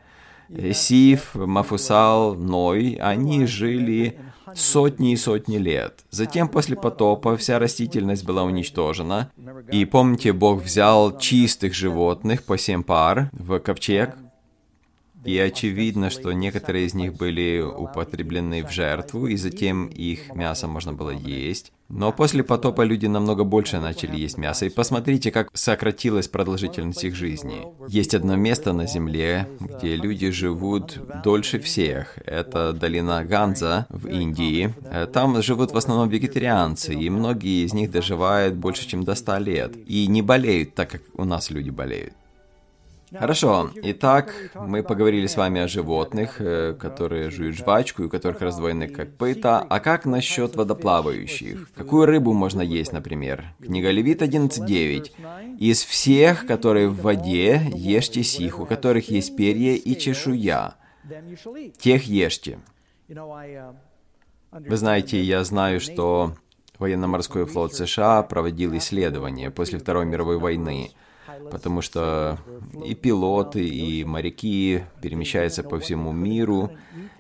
Сиф, 0.74 1.36
Мафусал, 1.36 2.36
Ной, 2.36 2.98
они 3.02 3.46
жили 3.46 4.20
сотни 4.56 5.14
и 5.14 5.18
сотни 5.18 5.58
лет. 5.58 6.06
Затем 6.10 6.48
после 6.48 6.76
потопа 6.76 7.38
вся 7.38 7.60
растительность 7.60 8.26
была 8.26 8.44
уничтожена. 8.44 9.32
И 9.72 9.86
помните, 9.86 10.34
Бог 10.34 10.62
взял 10.62 11.18
чистых 11.18 11.74
животных 11.74 12.44
по 12.44 12.58
семь 12.58 12.84
пар 12.84 13.30
в 13.32 13.60
ковчег, 13.60 14.16
и 15.26 15.38
очевидно, 15.38 16.10
что 16.10 16.32
некоторые 16.32 16.86
из 16.86 16.94
них 16.94 17.16
были 17.16 17.62
употреблены 17.62 18.66
в 18.66 18.72
жертву, 18.72 19.28
и 19.28 19.36
затем 19.36 19.88
их 19.88 20.34
мясо 20.36 20.68
можно 20.68 20.94
было 20.94 21.12
есть. 21.12 21.72
Но 21.90 22.12
после 22.12 22.44
потопа 22.44 22.82
люди 22.82 23.06
намного 23.06 23.44
больше 23.44 23.80
начали 23.80 24.16
есть 24.16 24.38
мясо. 24.38 24.66
И 24.66 24.70
посмотрите, 24.70 25.32
как 25.32 25.50
сократилась 25.54 26.28
продолжительность 26.28 27.04
их 27.04 27.14
жизни. 27.14 27.68
Есть 27.88 28.16
одно 28.16 28.36
место 28.36 28.74
на 28.74 28.88
Земле, 28.88 29.48
где 29.60 29.96
люди 29.96 30.32
живут 30.32 30.98
дольше 31.24 31.60
всех. 31.60 32.18
Это 32.26 32.74
долина 32.74 33.24
Ганза 33.24 33.86
в 33.90 34.08
Индии. 34.08 34.74
Там 35.14 35.40
живут 35.44 35.72
в 35.72 35.78
основном 35.78 36.10
вегетарианцы, 36.10 36.96
и 36.96 37.10
многие 37.12 37.64
из 37.64 37.74
них 37.74 37.92
доживают 37.92 38.56
больше, 38.56 38.88
чем 38.88 39.04
до 39.04 39.14
100 39.14 39.38
лет. 39.38 39.74
И 39.86 40.08
не 40.08 40.24
болеют 40.24 40.74
так, 40.74 40.90
как 40.90 41.02
у 41.14 41.26
нас 41.26 41.52
люди 41.52 41.70
болеют. 41.70 42.14
Хорошо. 43.20 43.72
Итак, 43.76 44.34
мы 44.56 44.84
поговорили 44.84 45.28
с 45.28 45.38
вами 45.38 45.62
о 45.62 45.68
животных, 45.68 46.38
э, 46.40 46.74
которые 46.74 47.30
жуют 47.30 47.56
жвачку, 47.56 48.04
у 48.04 48.10
которых 48.10 48.42
раздвоены 48.42 48.88
копыта. 48.88 49.60
А 49.60 49.80
как 49.80 50.06
насчет 50.06 50.56
водоплавающих? 50.56 51.72
Какую 51.76 52.06
рыбу 52.06 52.34
можно 52.34 52.62
есть, 52.62 52.92
например? 52.94 53.46
Книга 53.62 53.92
Левит 53.92 54.22
11.9. 54.22 55.12
«Из 55.60 55.84
всех, 55.84 56.48
которые 56.48 56.90
в 56.90 57.02
воде, 57.02 57.62
ешьте 57.74 58.24
сих, 58.24 58.60
у 58.60 58.66
которых 58.66 59.10
есть 59.10 59.36
перья 59.36 59.76
и 59.76 59.96
чешуя, 59.96 60.76
тех 61.78 62.04
ешьте. 62.04 62.60
Вы 63.08 64.78
знаете, 64.78 65.22
я 65.22 65.44
знаю, 65.44 65.80
что 65.80 66.34
военно-морской 66.80 67.46
флот 67.46 67.74
США 67.74 68.24
проводил 68.24 68.76
исследования 68.78 69.52
после 69.52 69.80
Второй 69.80 70.06
мировой 70.06 70.38
войны, 70.38 70.92
потому 71.52 71.82
что 71.82 72.38
и 72.86 72.96
пилоты, 72.96 73.68
и 73.68 74.04
моряки 74.04 74.84
перемещаются 75.02 75.64
по 75.64 75.80
всему 75.80 76.12
миру, 76.12 76.72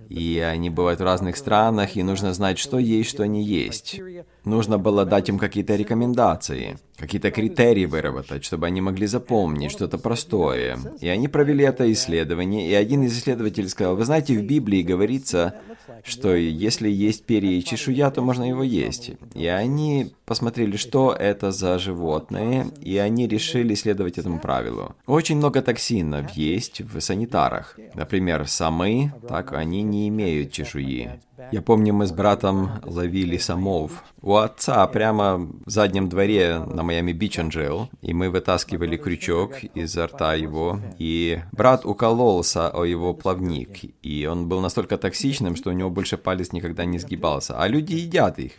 и 0.09 0.39
они 0.39 0.69
бывают 0.69 0.99
в 0.99 1.03
разных 1.03 1.37
странах, 1.37 1.95
и 1.95 2.03
нужно 2.03 2.33
знать, 2.33 2.57
что 2.57 2.77
есть, 2.79 3.09
что 3.09 3.25
не 3.25 3.43
есть. 3.43 3.99
Нужно 4.45 4.77
было 4.77 5.05
дать 5.05 5.29
им 5.29 5.39
какие-то 5.39 5.75
рекомендации, 5.75 6.77
какие-то 6.97 7.31
критерии 7.31 7.85
выработать, 7.85 8.43
чтобы 8.43 8.67
они 8.67 8.81
могли 8.81 9.07
запомнить 9.07 9.71
что-то 9.71 9.97
простое. 9.97 10.77
И 10.99 11.07
они 11.07 11.27
провели 11.27 11.63
это 11.63 11.91
исследование, 11.91 12.69
и 12.69 12.73
один 12.73 13.03
из 13.03 13.17
исследователей 13.17 13.69
сказал, 13.69 13.95
вы 13.95 14.05
знаете, 14.05 14.37
в 14.37 14.43
Библии 14.43 14.81
говорится, 14.81 15.55
что 16.03 16.35
если 16.35 16.89
есть 16.89 17.23
перья 17.23 17.57
и 17.57 17.63
чешуя, 17.63 18.11
то 18.11 18.21
можно 18.21 18.43
его 18.43 18.63
есть. 18.63 19.11
И 19.33 19.47
они 19.47 20.13
посмотрели, 20.25 20.77
что 20.77 21.13
это 21.17 21.51
за 21.51 21.79
животные, 21.79 22.67
и 22.81 22.97
они 22.97 23.27
решили 23.27 23.75
следовать 23.75 24.17
этому 24.17 24.39
правилу. 24.39 24.95
Очень 25.05 25.37
много 25.37 25.61
токсинов 25.61 26.31
есть 26.31 26.81
в 26.81 26.99
санитарах. 26.99 27.77
Например, 27.95 28.47
самы, 28.47 29.13
так 29.27 29.53
они 29.53 29.83
не 29.93 30.07
имеют 30.09 30.51
чешуи. 30.51 31.09
Я 31.51 31.61
помню, 31.61 31.93
мы 31.93 32.05
с 32.05 32.11
братом 32.11 32.71
ловили 32.83 33.37
самов. 33.37 34.03
У 34.21 34.35
отца 34.35 34.85
прямо 34.87 35.37
в 35.65 35.69
заднем 35.69 36.09
дворе 36.09 36.59
на 36.59 36.83
Майами-Бич 36.83 37.39
он 37.39 37.51
жил, 37.51 37.89
и 38.01 38.13
мы 38.13 38.29
вытаскивали 38.29 38.97
крючок 38.97 39.63
изо 39.75 40.07
рта 40.07 40.35
его, 40.35 40.79
и 40.97 41.41
брат 41.51 41.85
укололся 41.85 42.69
о 42.69 42.85
его 42.85 43.13
плавник, 43.13 43.69
и 44.01 44.25
он 44.25 44.47
был 44.47 44.61
настолько 44.61 44.97
токсичным, 44.97 45.55
что 45.55 45.69
у 45.69 45.73
него 45.73 45.89
больше 45.89 46.17
палец 46.17 46.51
никогда 46.53 46.85
не 46.85 46.99
сгибался. 46.99 47.57
А 47.57 47.67
люди 47.67 47.93
едят 47.93 48.39
их. 48.39 48.53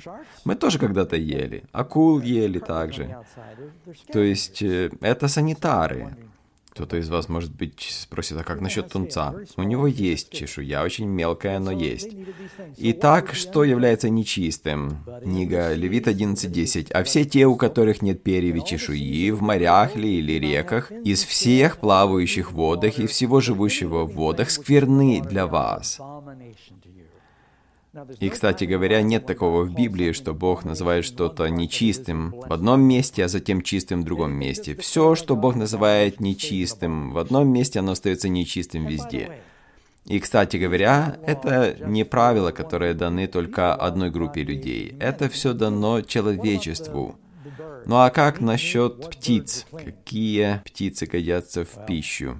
Мы 0.44 0.54
тоже 0.54 0.78
когда-то 0.78 1.16
ели. 1.16 1.64
Акул 1.72 2.20
ели 2.20 2.58
также. 2.58 3.16
То 4.12 4.20
есть 4.20 4.62
э, 4.62 4.90
это 5.00 5.28
санитары. 5.28 6.16
Кто-то 6.74 6.96
из 6.96 7.08
вас, 7.08 7.28
может 7.28 7.54
быть, 7.54 7.88
спросит, 7.88 8.36
а 8.36 8.42
как 8.42 8.60
насчет 8.60 8.88
тунца? 8.88 9.32
У 9.56 9.62
него 9.62 9.86
есть 9.86 10.32
чешуя, 10.32 10.82
очень 10.82 11.06
мелкая, 11.06 11.60
но 11.60 11.70
есть. 11.70 12.10
Итак, 12.78 13.32
что 13.34 13.62
является 13.62 14.08
нечистым? 14.08 14.98
Книга 15.22 15.72
Левит 15.72 16.08
11.10. 16.08 16.90
«А 16.90 17.04
все 17.04 17.24
те, 17.24 17.46
у 17.46 17.54
которых 17.54 18.02
нет 18.02 18.24
перьев 18.24 18.56
и 18.56 18.64
чешуи, 18.64 19.30
в 19.30 19.40
морях 19.40 19.94
ли 19.94 20.18
или 20.18 20.32
реках, 20.32 20.90
из 20.90 21.22
всех 21.22 21.78
плавающих 21.78 22.50
водах 22.50 22.98
и 22.98 23.06
всего 23.06 23.40
живущего 23.40 24.02
в 24.02 24.12
водах, 24.12 24.50
скверны 24.50 25.22
для 25.22 25.46
вас». 25.46 26.00
И, 28.18 28.28
кстати 28.28 28.64
говоря, 28.64 29.02
нет 29.02 29.26
такого 29.26 29.62
в 29.64 29.74
Библии, 29.74 30.12
что 30.12 30.34
Бог 30.34 30.64
называет 30.64 31.04
что-то 31.04 31.48
нечистым 31.48 32.30
в 32.32 32.52
одном 32.52 32.80
месте, 32.80 33.24
а 33.24 33.28
затем 33.28 33.62
чистым 33.62 34.02
в 34.02 34.04
другом 34.04 34.32
месте. 34.32 34.74
Все, 34.76 35.14
что 35.14 35.36
Бог 35.36 35.54
называет 35.54 36.20
нечистым 36.20 37.12
в 37.12 37.18
одном 37.18 37.48
месте, 37.48 37.78
оно 37.78 37.92
остается 37.92 38.28
нечистым 38.28 38.86
везде. 38.86 39.40
И, 40.06 40.18
кстати 40.18 40.56
говоря, 40.56 41.16
это 41.26 41.76
не 41.86 42.04
правила, 42.04 42.50
которые 42.50 42.94
даны 42.94 43.26
только 43.26 43.74
одной 43.74 44.10
группе 44.10 44.42
людей. 44.42 44.96
Это 45.00 45.28
все 45.28 45.54
дано 45.54 46.02
человечеству. 46.02 47.16
Ну 47.86 47.96
а 47.96 48.10
как 48.10 48.40
насчет 48.40 49.10
птиц? 49.10 49.66
Какие 49.70 50.62
птицы 50.64 51.06
годятся 51.06 51.64
в 51.64 51.86
пищу? 51.86 52.38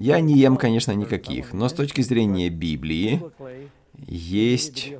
Я 0.00 0.20
не 0.20 0.36
ем, 0.36 0.56
конечно, 0.56 0.92
никаких, 0.92 1.52
но 1.52 1.68
с 1.68 1.72
точки 1.72 2.00
зрения 2.02 2.48
Библии, 2.48 3.22
есть 3.96 4.92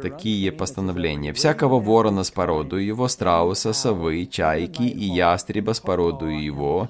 такие 0.00 0.52
постановления. 0.52 1.32
Всякого 1.32 1.78
ворона 1.80 2.24
с 2.24 2.30
породу 2.30 2.76
его, 2.76 3.08
страуса, 3.08 3.72
совы, 3.72 4.26
чайки 4.26 4.82
и 4.82 5.04
ястреба 5.04 5.72
с 5.72 5.80
породу 5.80 6.26
его 6.26 6.88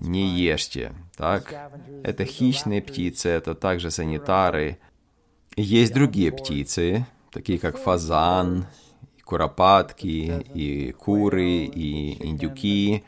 не 0.00 0.28
ешьте. 0.28 0.92
Так? 1.16 1.70
Это 2.02 2.24
хищные 2.24 2.82
птицы, 2.82 3.28
это 3.28 3.54
также 3.54 3.90
санитары. 3.90 4.78
Есть 5.56 5.92
другие 5.92 6.32
птицы, 6.32 7.06
такие 7.32 7.58
как 7.58 7.76
фазан, 7.76 8.66
куропатки, 9.24 10.44
и 10.54 10.92
куры, 10.92 11.64
и 11.64 12.26
индюки. 12.26 13.04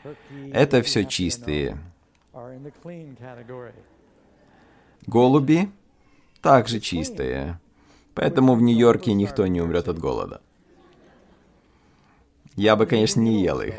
Это 0.51 0.81
все 0.81 1.05
чистые. 1.05 1.77
Голуби 5.05 5.69
также 6.43 6.79
чистые. 6.79 7.59
Поэтому 8.13 8.53
в 8.53 8.61
Нью-Йорке 8.61 9.13
никто 9.13 9.47
не 9.47 9.61
умрет 9.61 9.87
от 9.87 9.97
голода. 9.97 10.41
Я 12.55 12.75
бы, 12.75 12.85
конечно, 12.85 13.21
не 13.21 13.41
ел 13.41 13.61
их. 13.61 13.75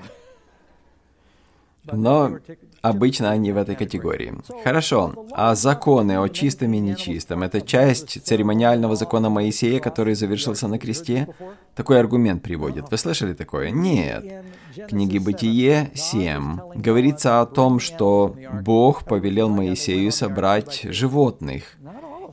Но 1.92 2.38
обычно 2.80 3.30
они 3.30 3.52
в 3.52 3.58
этой 3.58 3.76
категории. 3.76 4.34
Хорошо, 4.64 5.26
а 5.32 5.54
законы 5.54 6.18
о 6.18 6.28
чистом 6.28 6.72
и 6.72 6.78
нечистом– 6.80 7.42
это 7.44 7.60
часть 7.60 8.24
церемониального 8.24 8.96
закона 8.96 9.28
Моисея, 9.28 9.80
который 9.80 10.14
завершился 10.14 10.66
на 10.66 10.78
кресте? 10.78 11.28
Такой 11.76 12.00
аргумент 12.00 12.42
приводит. 12.42 12.90
Вы 12.90 12.96
слышали 12.96 13.34
такое? 13.34 13.70
Нет. 13.70 14.24
В 14.74 14.86
книге 14.86 15.20
Бытие 15.20 15.90
7 15.94 16.58
говорится 16.74 17.42
о 17.42 17.46
том, 17.46 17.80
что 17.80 18.34
Бог 18.62 19.04
повелел 19.04 19.50
Моисею 19.50 20.10
собрать 20.10 20.80
животных– 20.84 21.76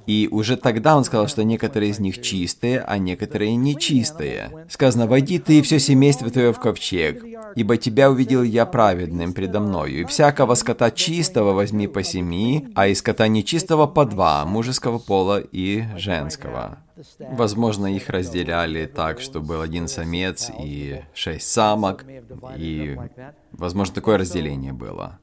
и 0.05 0.27
уже 0.31 0.57
тогда 0.57 0.97
он 0.97 1.03
сказал, 1.03 1.27
что 1.27 1.43
некоторые 1.43 1.91
из 1.91 1.99
них 1.99 2.21
чистые, 2.21 2.81
а 2.81 2.97
некоторые 2.97 3.55
нечистые. 3.55 4.65
Сказано, 4.69 5.07
«Войди 5.07 5.39
ты 5.39 5.59
и 5.59 5.61
все 5.61 5.79
семейство 5.79 6.29
твое 6.29 6.53
в 6.53 6.59
ковчег, 6.59 7.23
ибо 7.55 7.77
тебя 7.77 8.09
увидел 8.09 8.43
я 8.43 8.65
праведным 8.65 9.33
предо 9.33 9.59
мною, 9.59 10.01
и 10.01 10.05
всякого 10.05 10.55
скота 10.55 10.91
чистого 10.91 11.53
возьми 11.53 11.87
по 11.87 12.03
семи, 12.03 12.67
а 12.75 12.87
из 12.87 12.99
скота 12.99 13.27
нечистого 13.27 13.87
по 13.87 14.05
два, 14.05 14.45
мужеского 14.45 14.99
пола 14.99 15.39
и 15.39 15.83
женского». 15.97 16.79
Возможно, 17.19 17.87
их 17.87 18.09
разделяли 18.09 18.85
так, 18.85 19.21
что 19.21 19.39
был 19.39 19.61
один 19.61 19.87
самец 19.87 20.51
и 20.59 21.01
шесть 21.13 21.51
самок, 21.51 22.05
и, 22.57 22.97
возможно, 23.51 23.95
такое 23.95 24.17
разделение 24.17 24.73
было. 24.73 25.19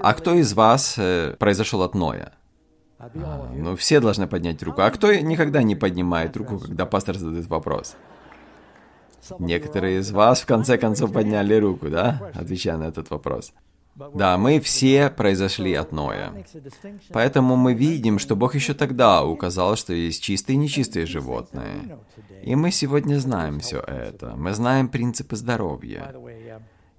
А 0.00 0.14
кто 0.14 0.34
из 0.34 0.52
вас 0.52 0.96
э, 0.98 1.34
произошел 1.38 1.82
от 1.82 1.94
Ноя? 1.94 2.32
А, 2.98 3.52
ну, 3.54 3.76
все 3.76 4.00
должны 4.00 4.26
поднять 4.26 4.62
руку. 4.62 4.82
А 4.82 4.90
кто 4.90 5.14
никогда 5.14 5.62
не 5.62 5.76
поднимает 5.76 6.36
руку, 6.36 6.58
когда 6.58 6.84
пастор 6.84 7.16
задает 7.16 7.46
вопрос? 7.46 7.96
Некоторые 9.38 9.98
из 10.00 10.10
вас 10.10 10.40
в 10.40 10.46
конце 10.46 10.78
концов 10.78 11.12
подняли 11.12 11.54
руку, 11.54 11.88
да, 11.88 12.30
отвечая 12.34 12.76
на 12.76 12.84
этот 12.84 13.10
вопрос. 13.10 13.52
Да, 14.14 14.38
мы 14.38 14.60
все 14.60 15.10
произошли 15.10 15.74
от 15.74 15.92
Ноя. 15.92 16.32
Поэтому 17.10 17.56
мы 17.56 17.74
видим, 17.74 18.18
что 18.18 18.36
Бог 18.36 18.54
еще 18.54 18.74
тогда 18.74 19.24
указал, 19.24 19.76
что 19.76 19.92
есть 19.92 20.22
чистые 20.22 20.54
и 20.54 20.58
нечистые 20.58 21.06
животные. 21.06 21.98
И 22.42 22.54
мы 22.54 22.70
сегодня 22.70 23.18
знаем 23.18 23.58
все 23.58 23.80
это. 23.80 24.34
Мы 24.36 24.52
знаем 24.54 24.88
принципы 24.88 25.34
здоровья. 25.36 26.14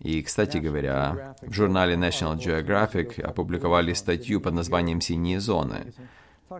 И, 0.01 0.21
кстати 0.21 0.57
говоря, 0.57 1.35
в 1.41 1.53
журнале 1.53 1.95
National 1.95 2.37
Geographic 2.37 3.21
опубликовали 3.21 3.93
статью 3.93 4.39
под 4.39 4.53
названием 4.53 5.01
«Синие 5.01 5.39
зоны». 5.39 5.93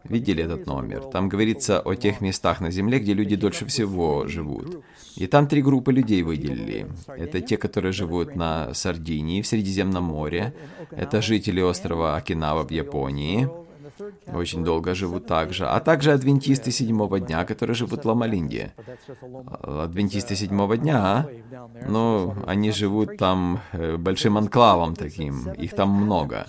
Видели 0.04 0.43
этот 0.43 0.67
номер? 0.67 1.02
Там 1.06 1.30
говорится 1.30 1.80
о 1.80 1.95
тех 1.95 2.21
местах 2.21 2.62
на 2.62 2.69
Земле, 2.69 2.99
где 2.99 3.13
люди 3.13 3.36
дольше 3.36 3.65
всего 3.65 4.28
живут. 4.28 4.84
И 5.15 5.25
там 5.25 5.47
три 5.47 5.63
группы 5.63 5.91
людей 5.91 6.21
выделили. 6.21 6.88
Это 7.08 7.41
те, 7.41 7.58
которые 7.58 7.91
живут 7.91 8.36
на 8.36 8.73
Сардинии, 8.73 9.41
в 9.41 9.47
Средиземном 9.47 10.04
море. 10.04 10.54
Это 10.91 11.21
жители 11.21 11.60
острова 11.62 12.17
Окинава 12.17 12.67
в 12.67 12.71
Японии 12.71 13.49
очень 14.28 14.63
долго 14.63 14.95
живут 14.95 15.25
также, 15.25 15.67
а 15.67 15.80
также 15.80 16.13
адвентисты 16.13 16.71
седьмого 16.71 17.19
дня, 17.19 17.45
которые 17.45 17.75
живут 17.75 18.04
в 18.04 18.08
Ламалинде. 18.08 18.73
Адвентисты 19.62 20.36
седьмого 20.36 20.78
дня, 20.78 21.28
ну, 21.88 22.36
они 22.45 22.71
живут 22.71 23.17
там 23.17 23.62
э, 23.71 23.97
большим 23.97 24.38
анклавом 24.38 24.95
таким, 24.95 25.52
их 25.52 25.75
там 25.75 25.89
много. 25.89 26.47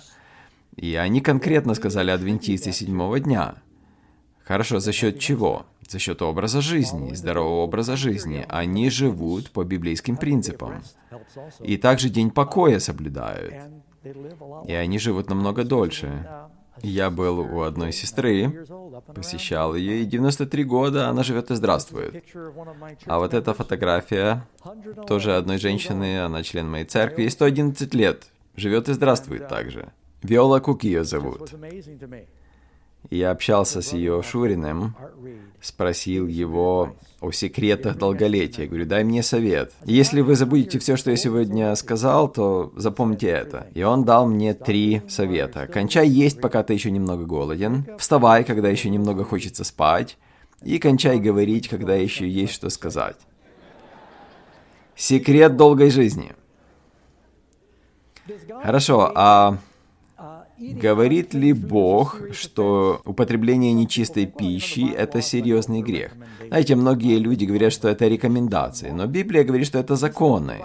И 0.75 0.95
они 0.95 1.21
конкретно 1.21 1.73
сказали 1.73 2.11
адвентисты 2.11 2.71
седьмого 2.71 3.19
дня. 3.19 3.55
Хорошо, 4.43 4.79
за 4.79 4.91
счет 4.91 5.19
чего? 5.19 5.65
За 5.87 5.99
счет 5.99 6.21
образа 6.21 6.61
жизни, 6.61 7.13
здорового 7.13 7.63
образа 7.63 7.95
жизни. 7.95 8.45
Они 8.49 8.89
живут 8.89 9.51
по 9.51 9.63
библейским 9.63 10.17
принципам. 10.17 10.81
И 11.59 11.77
также 11.77 12.09
день 12.09 12.31
покоя 12.31 12.79
соблюдают. 12.79 13.53
И 14.67 14.73
они 14.73 14.99
живут 14.99 15.29
намного 15.29 15.63
дольше. 15.63 16.25
Я 16.83 17.09
был 17.09 17.39
у 17.39 17.61
одной 17.61 17.91
сестры, 17.91 18.65
посещал 19.13 19.75
ее, 19.75 20.01
и 20.01 20.05
93 20.05 20.63
года 20.63 21.09
она 21.09 21.23
живет 21.23 21.51
и 21.51 21.55
здравствует. 21.55 22.23
А 23.05 23.19
вот 23.19 23.33
эта 23.33 23.53
фотография 23.53 24.47
тоже 25.07 25.35
одной 25.35 25.57
женщины, 25.57 26.21
она 26.21 26.43
член 26.43 26.69
моей 26.69 26.85
церкви, 26.85 27.23
ей 27.23 27.29
111 27.29 27.93
лет, 27.93 28.27
живет 28.55 28.89
и 28.89 28.93
здравствует 28.93 29.47
также. 29.47 29.91
Виола 30.23 30.59
Кук 30.59 30.83
ее 30.83 31.03
зовут. 31.03 31.51
Я 33.09 33.31
общался 33.31 33.81
с 33.81 33.93
ее 33.93 34.21
Шуриным, 34.21 34.95
спросил 35.59 36.27
его 36.27 36.95
о 37.19 37.31
секретах 37.31 37.97
долголетия. 37.97 38.67
Говорю, 38.67 38.85
дай 38.85 39.03
мне 39.03 39.21
совет. 39.21 39.73
Если 39.85 40.21
вы 40.21 40.35
забудете 40.35 40.79
все, 40.79 40.97
что 40.97 41.11
я 41.11 41.17
сегодня 41.17 41.75
сказал, 41.75 42.29
то 42.29 42.71
запомните 42.75 43.27
это. 43.27 43.67
И 43.73 43.83
он 43.83 44.03
дал 44.03 44.27
мне 44.27 44.53
три 44.53 45.01
совета. 45.07 45.67
Кончай 45.67 46.07
есть, 46.07 46.41
пока 46.41 46.63
ты 46.63 46.73
еще 46.73 46.89
немного 46.89 47.25
голоден. 47.25 47.85
Вставай, 47.97 48.43
когда 48.43 48.69
еще 48.69 48.89
немного 48.89 49.23
хочется 49.23 49.63
спать. 49.63 50.17
И 50.63 50.79
кончай 50.79 51.19
говорить, 51.19 51.67
когда 51.67 51.95
еще 51.95 52.27
есть 52.29 52.53
что 52.53 52.69
сказать. 52.69 53.17
Секрет 54.95 55.57
долгой 55.57 55.89
жизни. 55.89 56.33
Хорошо, 58.63 59.11
а 59.15 59.57
Говорит 60.61 61.33
ли 61.33 61.53
Бог, 61.53 62.21
что 62.33 63.01
употребление 63.03 63.73
нечистой 63.73 64.27
пищи– 64.27 64.93
это 64.97 65.19
серьезный 65.19 65.81
грех? 65.81 66.11
Знаете, 66.47 66.75
многие 66.75 67.17
люди 67.17 67.45
говорят, 67.45 67.73
что 67.73 67.87
это 67.89 68.07
рекомендации, 68.07 68.91
но 68.91 69.07
Библия 69.07 69.43
говорит, 69.43 69.65
что 69.65 69.79
это 69.79 69.95
законы. 69.95 70.57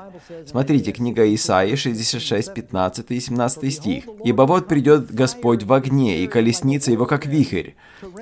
Смотрите, 0.45 0.93
книга 0.93 1.33
Исаии, 1.35 1.77
66, 1.77 2.53
15 2.53 3.11
и 3.11 3.21
17 3.21 3.73
стих. 3.73 4.05
«Ибо 4.23 4.43
вот 4.43 4.69
придет 4.69 5.11
Господь 5.11 5.63
в 5.63 5.73
огне, 5.73 6.19
и 6.19 6.27
колесница 6.27 6.93
его 6.93 7.07
как 7.07 7.25
вихрь, 7.25 7.71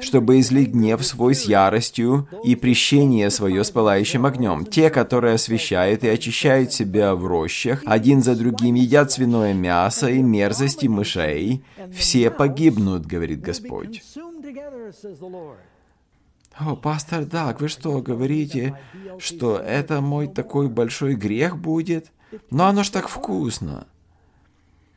чтобы 0.01 0.39
излить 0.39 0.71
гнев 0.71 1.05
свой 1.05 1.35
с 1.35 1.45
яростью 1.45 2.29
и 2.45 2.55
прещение 2.55 3.31
свое 3.31 3.65
с 3.65 3.71
пылающим 3.71 4.27
огнем. 4.27 4.65
Те, 4.65 4.91
которые 4.91 5.35
освещают 5.35 6.05
и 6.05 6.09
очищают 6.09 6.73
себя 6.73 7.17
в 7.17 7.27
рощах, 7.27 7.83
один 7.85 8.23
за 8.23 8.37
другим 8.37 8.77
едят 8.77 9.11
свиное 9.11 9.55
мясо 9.55 10.09
и 10.09 10.23
мерзости 10.23 10.87
мышей, 10.87 11.64
все 11.93 12.31
погибнут, 12.31 13.07
говорит 13.07 13.41
Господь. 13.41 14.03
О, 16.59 16.77
пастор 16.77 17.25
Даг, 17.25 17.61
вы 17.61 17.69
что, 17.69 18.01
говорите, 18.01 18.79
что 19.19 19.59
это 19.59 20.01
мой 20.01 20.29
такой 20.29 20.69
большой 20.69 21.15
грех 21.17 21.59
будет? 21.59 22.13
Но 22.51 22.67
оно 22.67 22.85
ж 22.85 22.91
так 22.91 23.09
вкусно. 23.09 23.87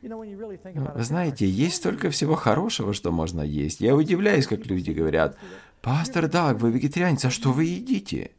Вы 0.00 1.02
знаете, 1.02 1.48
есть 1.48 1.76
столько 1.76 2.10
всего 2.10 2.36
хорошего, 2.36 2.94
что 2.94 3.10
можно 3.10 3.42
есть. 3.42 3.80
Я 3.80 3.96
удивляюсь, 3.96 4.46
как 4.46 4.66
люди 4.66 4.92
говорят, 4.92 5.36
«Пастор 5.82 6.28
Даг, 6.28 6.60
вы 6.60 6.70
вегетарианец, 6.70 7.24
а 7.24 7.30
что 7.30 7.50
вы 7.50 7.64
едите?» 7.64 8.30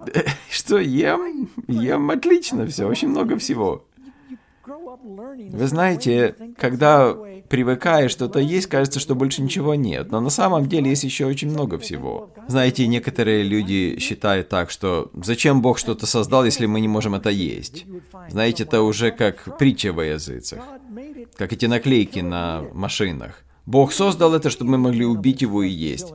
Что 0.50 0.78
ем? 0.78 1.50
Ем 1.68 2.10
отлично 2.10 2.66
все, 2.66 2.86
очень 2.86 3.08
много 3.08 3.36
всего. 3.36 3.84
Вы 5.50 5.66
знаете, 5.66 6.34
когда 6.56 7.16
привыкаешь 7.48 8.10
что-то 8.10 8.38
есть, 8.38 8.68
кажется, 8.68 9.00
что 9.00 9.14
больше 9.14 9.42
ничего 9.42 9.74
нет. 9.74 10.10
Но 10.10 10.20
на 10.20 10.30
самом 10.30 10.66
деле 10.66 10.90
есть 10.90 11.04
еще 11.04 11.26
очень 11.26 11.50
много 11.50 11.78
всего. 11.78 12.30
Знаете, 12.48 12.86
некоторые 12.86 13.42
люди 13.42 13.98
считают 13.98 14.48
так, 14.48 14.70
что 14.70 15.10
зачем 15.14 15.62
Бог 15.62 15.78
что-то 15.78 16.06
создал, 16.06 16.44
если 16.44 16.66
мы 16.66 16.80
не 16.80 16.88
можем 16.88 17.14
это 17.14 17.30
есть? 17.30 17.86
Знаете, 18.28 18.64
это 18.64 18.82
уже 18.82 19.10
как 19.10 19.58
притча 19.58 19.92
во 19.92 20.04
языцах. 20.04 20.60
Как 21.36 21.52
эти 21.52 21.66
наклейки 21.66 22.20
на 22.20 22.64
машинах. 22.72 23.44
Бог 23.66 23.92
создал 23.92 24.34
это, 24.34 24.50
чтобы 24.50 24.72
мы 24.72 24.78
могли 24.78 25.04
убить 25.04 25.42
его 25.42 25.62
и 25.62 25.70
есть. 25.70 26.12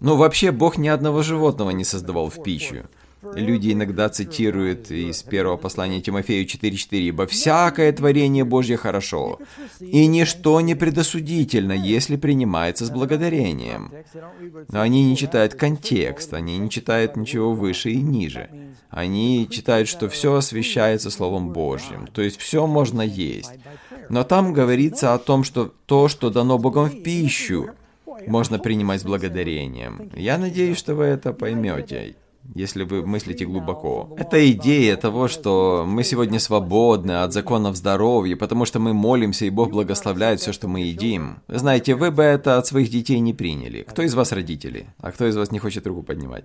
Но 0.00 0.16
вообще 0.16 0.52
Бог 0.52 0.78
ни 0.78 0.88
одного 0.88 1.22
животного 1.22 1.70
не 1.70 1.84
создавал 1.84 2.28
в 2.30 2.42
пищу. 2.42 2.86
Люди 3.22 3.72
иногда 3.72 4.08
цитируют 4.08 4.92
из 4.92 5.22
первого 5.24 5.56
послания 5.56 6.00
Тимофею 6.00 6.46
4.4, 6.46 6.98
«Ибо 6.98 7.26
всякое 7.26 7.92
творение 7.92 8.44
Божье 8.44 8.76
хорошо, 8.76 9.40
и 9.80 10.06
ничто 10.06 10.60
не 10.60 10.76
предосудительно, 10.76 11.72
если 11.72 12.16
принимается 12.16 12.86
с 12.86 12.90
благодарением». 12.90 13.92
Но 14.70 14.80
они 14.80 15.04
не 15.04 15.16
читают 15.16 15.54
контекст, 15.54 16.32
они 16.32 16.58
не 16.58 16.70
читают 16.70 17.16
ничего 17.16 17.54
выше 17.54 17.90
и 17.90 18.00
ниже. 18.00 18.50
Они 18.88 19.48
читают, 19.50 19.88
что 19.88 20.08
все 20.08 20.34
освещается 20.34 21.10
Словом 21.10 21.50
Божьим, 21.50 22.06
то 22.06 22.22
есть 22.22 22.38
все 22.38 22.66
можно 22.66 23.02
есть. 23.02 23.52
Но 24.08 24.22
там 24.22 24.52
говорится 24.52 25.12
о 25.12 25.18
том, 25.18 25.42
что 25.42 25.74
то, 25.86 26.08
что 26.08 26.30
дано 26.30 26.56
Богом 26.58 26.88
в 26.88 27.02
пищу, 27.02 27.70
можно 28.26 28.58
принимать 28.58 29.00
с 29.00 29.04
благодарением. 29.04 30.10
Я 30.14 30.38
надеюсь, 30.38 30.78
что 30.78 30.94
вы 30.94 31.04
это 31.04 31.32
поймете 31.32 32.14
если 32.54 32.84
вы 32.84 33.06
мыслите 33.06 33.44
глубоко. 33.44 34.14
Это 34.16 34.50
идея 34.52 34.96
того, 34.96 35.28
что 35.28 35.84
мы 35.86 36.04
сегодня 36.04 36.40
свободны 36.40 37.22
от 37.22 37.32
законов 37.32 37.76
здоровья, 37.76 38.36
потому 38.36 38.64
что 38.64 38.78
мы 38.78 38.94
молимся, 38.94 39.44
и 39.44 39.50
Бог 39.50 39.70
благословляет 39.70 40.40
все, 40.40 40.52
что 40.52 40.68
мы 40.68 40.80
едим. 40.80 41.40
знаете, 41.48 41.94
вы 41.94 42.10
бы 42.10 42.22
это 42.22 42.58
от 42.58 42.66
своих 42.66 42.90
детей 42.90 43.20
не 43.20 43.34
приняли. 43.34 43.82
Кто 43.82 44.02
из 44.02 44.14
вас 44.14 44.32
родители? 44.32 44.86
А 45.00 45.12
кто 45.12 45.26
из 45.26 45.36
вас 45.36 45.50
не 45.50 45.58
хочет 45.58 45.86
руку 45.86 46.02
поднимать? 46.02 46.44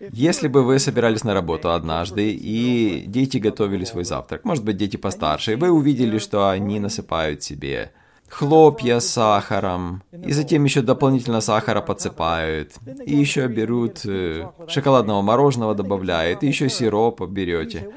Если 0.00 0.46
бы 0.46 0.62
вы 0.62 0.78
собирались 0.78 1.24
на 1.24 1.34
работу 1.34 1.72
однажды, 1.72 2.30
и 2.30 3.04
дети 3.06 3.38
готовили 3.38 3.84
свой 3.84 4.04
завтрак, 4.04 4.44
может 4.44 4.64
быть, 4.64 4.76
дети 4.76 4.96
постарше, 4.96 5.52
и 5.52 5.56
вы 5.56 5.70
увидели, 5.70 6.18
что 6.18 6.48
они 6.48 6.78
насыпают 6.78 7.42
себе 7.42 7.90
хлопья 8.28 9.00
с 9.00 9.08
сахаром, 9.08 10.02
и 10.12 10.32
затем 10.32 10.64
еще 10.64 10.82
дополнительно 10.82 11.40
сахара 11.40 11.80
подсыпают, 11.80 12.72
и 13.04 13.16
еще 13.16 13.46
берут 13.48 14.04
э, 14.04 14.46
шоколадного 14.68 15.22
мороженого 15.22 15.74
добавляют, 15.74 16.42
и 16.42 16.46
еще 16.46 16.68
сироп 16.68 17.20
берете. 17.28 17.90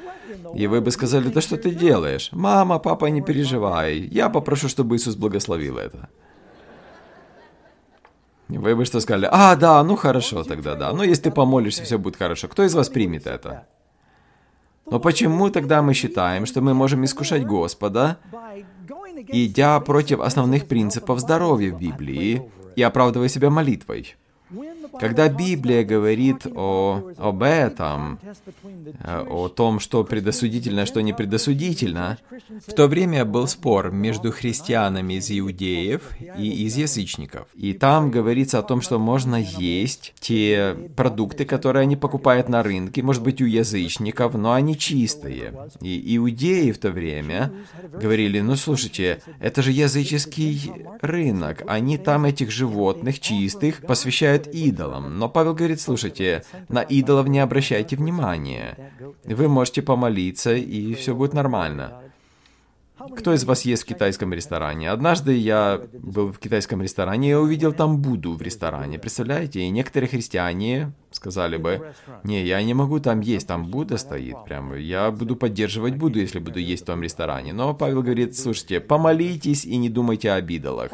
И 0.56 0.68
вы 0.68 0.82
бы 0.82 0.92
сказали, 0.92 1.30
да 1.30 1.42
что 1.42 1.58
ты 1.58 1.72
делаешь? 1.72 2.30
Мама, 2.32 2.80
папа, 2.80 3.06
не 3.06 3.22
переживай, 3.22 4.00
я 4.00 4.30
попрошу, 4.30 4.68
чтобы 4.68 4.96
Иисус 4.96 5.16
благословил 5.16 5.78
это. 5.78 6.10
Вы 8.48 8.76
бы 8.76 8.86
что 8.86 9.00
сказали? 9.00 9.30
А, 9.32 9.56
да, 9.56 9.84
ну 9.84 9.96
хорошо 9.96 10.44
тогда, 10.44 10.76
да. 10.76 10.92
Ну, 10.92 11.04
если 11.04 11.24
ты 11.24 11.32
помолишься, 11.32 11.84
все 11.84 11.98
будет 11.98 12.18
хорошо. 12.18 12.50
Кто 12.50 12.64
из 12.64 12.74
вас 12.74 12.90
примет 12.90 13.26
это? 13.26 13.66
Но 14.92 15.00
почему 15.00 15.50
тогда 15.50 15.82
мы 15.82 15.94
считаем, 15.94 16.46
что 16.46 16.62
мы 16.62 16.74
можем 16.74 17.06
искушать 17.06 17.46
Господа, 17.46 18.18
идя 19.30 19.80
против 19.80 20.20
основных 20.20 20.68
принципов 20.68 21.20
здоровья 21.20 21.72
в 21.74 21.80
Библии 21.80 22.42
и 22.76 22.82
оправдывая 22.84 23.30
себя 23.30 23.50
молитвой? 23.50 24.18
Когда 25.00 25.30
Библия 25.30 25.84
говорит 25.84 26.46
о, 26.46 27.14
об 27.18 27.44
этом, 27.44 28.20
э, 29.04 29.26
о 29.30 29.48
том, 29.48 29.80
что 29.80 30.04
предосудительно, 30.04 30.86
что 30.86 31.02
не 31.02 31.14
предосудительно, 31.14 32.18
в 32.68 32.74
то 32.74 32.88
время 32.88 33.26
был 33.26 33.48
спор 33.48 33.92
между 33.92 34.32
христианами 34.32 35.16
из 35.16 35.32
иудеев 35.32 36.02
и 36.38 36.66
из 36.66 36.78
язычников. 36.78 37.48
И 37.56 37.74
там 37.74 38.12
говорится 38.12 38.60
о 38.60 38.64
том, 38.64 38.82
что 38.82 39.00
можно 39.00 39.36
есть 39.36 40.14
те 40.20 40.76
продукты, 40.96 41.46
которые 41.46 41.84
они 41.84 41.96
покупают 41.96 42.50
на 42.50 42.64
рынке, 42.64 43.02
может 43.02 43.24
быть, 43.24 43.42
у 43.42 43.46
язычников, 43.46 44.34
но 44.34 44.54
они 44.54 44.78
чистые. 44.78 45.54
И 45.82 46.18
иудеи 46.18 46.72
в 46.72 46.78
то 46.78 46.92
время 46.92 47.52
говорили, 47.92 48.40
ну 48.42 48.56
слушайте, 48.56 49.22
это 49.40 49.62
же 49.62 49.72
языческий 49.72 50.74
рынок, 51.02 51.64
они 51.68 51.98
там 51.98 52.26
этих 52.26 52.52
животных 52.52 53.20
чистых 53.20 53.82
посвящают 53.82 54.48
идолам 54.48 54.81
идолам. 54.82 55.18
Но 55.20 55.30
Павел 55.30 55.54
говорит, 55.54 55.80
слушайте, 55.80 56.44
на 56.70 56.82
идолов 56.82 57.28
не 57.28 57.40
обращайте 57.40 57.96
внимания. 57.96 58.92
Вы 59.26 59.48
можете 59.48 59.82
помолиться, 59.82 60.54
и 60.54 60.94
все 60.96 61.16
будет 61.16 61.34
нормально. 61.34 62.04
Кто 63.18 63.34
из 63.34 63.44
вас 63.46 63.64
ест 63.64 63.84
в 63.84 63.86
китайском 63.86 64.34
ресторане? 64.34 64.92
Однажды 64.92 65.36
я 65.36 65.82
был 65.94 66.32
в 66.32 66.40
китайском 66.40 66.82
ресторане 66.82 67.32
и 67.32 67.34
увидел 67.34 67.74
там 67.74 67.98
Будду 67.98 68.34
в 68.34 68.42
ресторане. 68.42 69.00
Представляете? 69.00 69.62
И 69.62 69.70
некоторые 69.70 70.10
христиане 70.10 70.94
сказали 71.12 71.58
бы, 71.58 71.94
не, 72.24 72.44
я 72.44 72.62
не 72.64 72.74
могу 72.74 73.00
там 73.00 73.20
есть, 73.20 73.48
там 73.48 73.66
Будда 73.66 73.98
стоит. 73.98 74.36
Прям 74.46 74.76
я 74.76 75.12
буду 75.12 75.36
поддерживать 75.36 75.96
Будду, 75.96 76.20
если 76.20 76.40
буду 76.40 76.60
есть 76.60 76.84
в 76.84 76.86
том 76.86 77.02
ресторане. 77.02 77.54
Но 77.54 77.74
Павел 77.74 78.02
говорит, 78.02 78.38
слушайте, 78.38 78.80
помолитесь 78.80 79.66
и 79.66 79.78
не 79.78 79.90
думайте 79.90 80.32
об 80.32 80.50
идолах. 80.50 80.92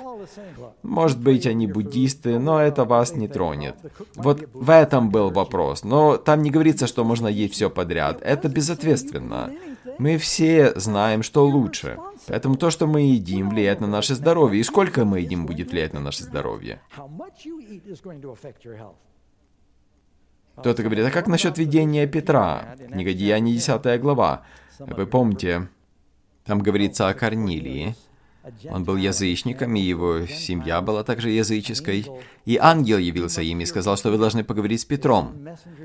Может 0.84 1.20
быть, 1.20 1.46
они 1.46 1.68
буддисты, 1.68 2.40
но 2.40 2.62
это 2.62 2.86
вас 2.86 3.16
не 3.16 3.28
тронет. 3.28 3.76
Вот 4.16 4.48
в 4.54 4.70
этом 4.70 5.10
был 5.10 5.30
вопрос. 5.30 5.84
Но 5.84 6.18
там 6.18 6.42
не 6.42 6.50
говорится, 6.50 6.88
что 6.88 7.04
можно 7.04 7.28
есть 7.28 7.54
все 7.54 7.70
подряд. 7.70 8.20
Это 8.22 8.50
безответственно. 8.50 9.52
Мы 10.00 10.18
все 10.18 10.78
знаем, 10.80 11.24
что 11.24 11.46
лучше. 11.46 11.98
Поэтому 12.28 12.56
то, 12.56 12.70
что 12.70 12.88
мы 12.88 13.02
едим, 13.02 13.50
влияет 13.50 13.82
на 13.82 13.88
наше 13.88 14.16
здоровье. 14.16 14.60
И 14.60 14.64
сколько 14.64 15.06
мы 15.06 15.22
едим, 15.22 15.46
будет 15.46 15.72
влиять 15.72 15.94
на 15.94 16.00
наше 16.00 16.24
здоровье. 16.24 16.82
Кто-то 20.58 20.84
говорит, 20.84 21.06
а 21.06 21.12
как 21.12 21.28
насчет 21.28 21.58
видения 21.58 22.08
Петра? 22.08 22.76
Книга 22.92 23.14
Деяний, 23.14 23.54
10 23.54 24.02
глава. 24.02 24.44
Вы 24.80 25.06
помните, 25.06 25.70
там 26.46 26.60
говорится 26.60 27.08
о 27.08 27.14
Корнилии. 27.14 27.96
Он 28.70 28.84
был 28.84 28.96
язычником, 28.96 29.76
и 29.76 29.82
его 29.82 30.26
семья 30.26 30.82
была 30.82 31.04
также 31.04 31.30
языческой. 31.30 32.06
И 32.46 32.58
ангел 32.58 32.98
явился 32.98 33.42
им 33.42 33.60
и 33.60 33.66
сказал, 33.66 33.98
что 33.98 34.10
вы 34.10 34.18
должны 34.18 34.44
поговорить 34.44 34.82
с 34.82 34.86
Петром. 34.86 35.34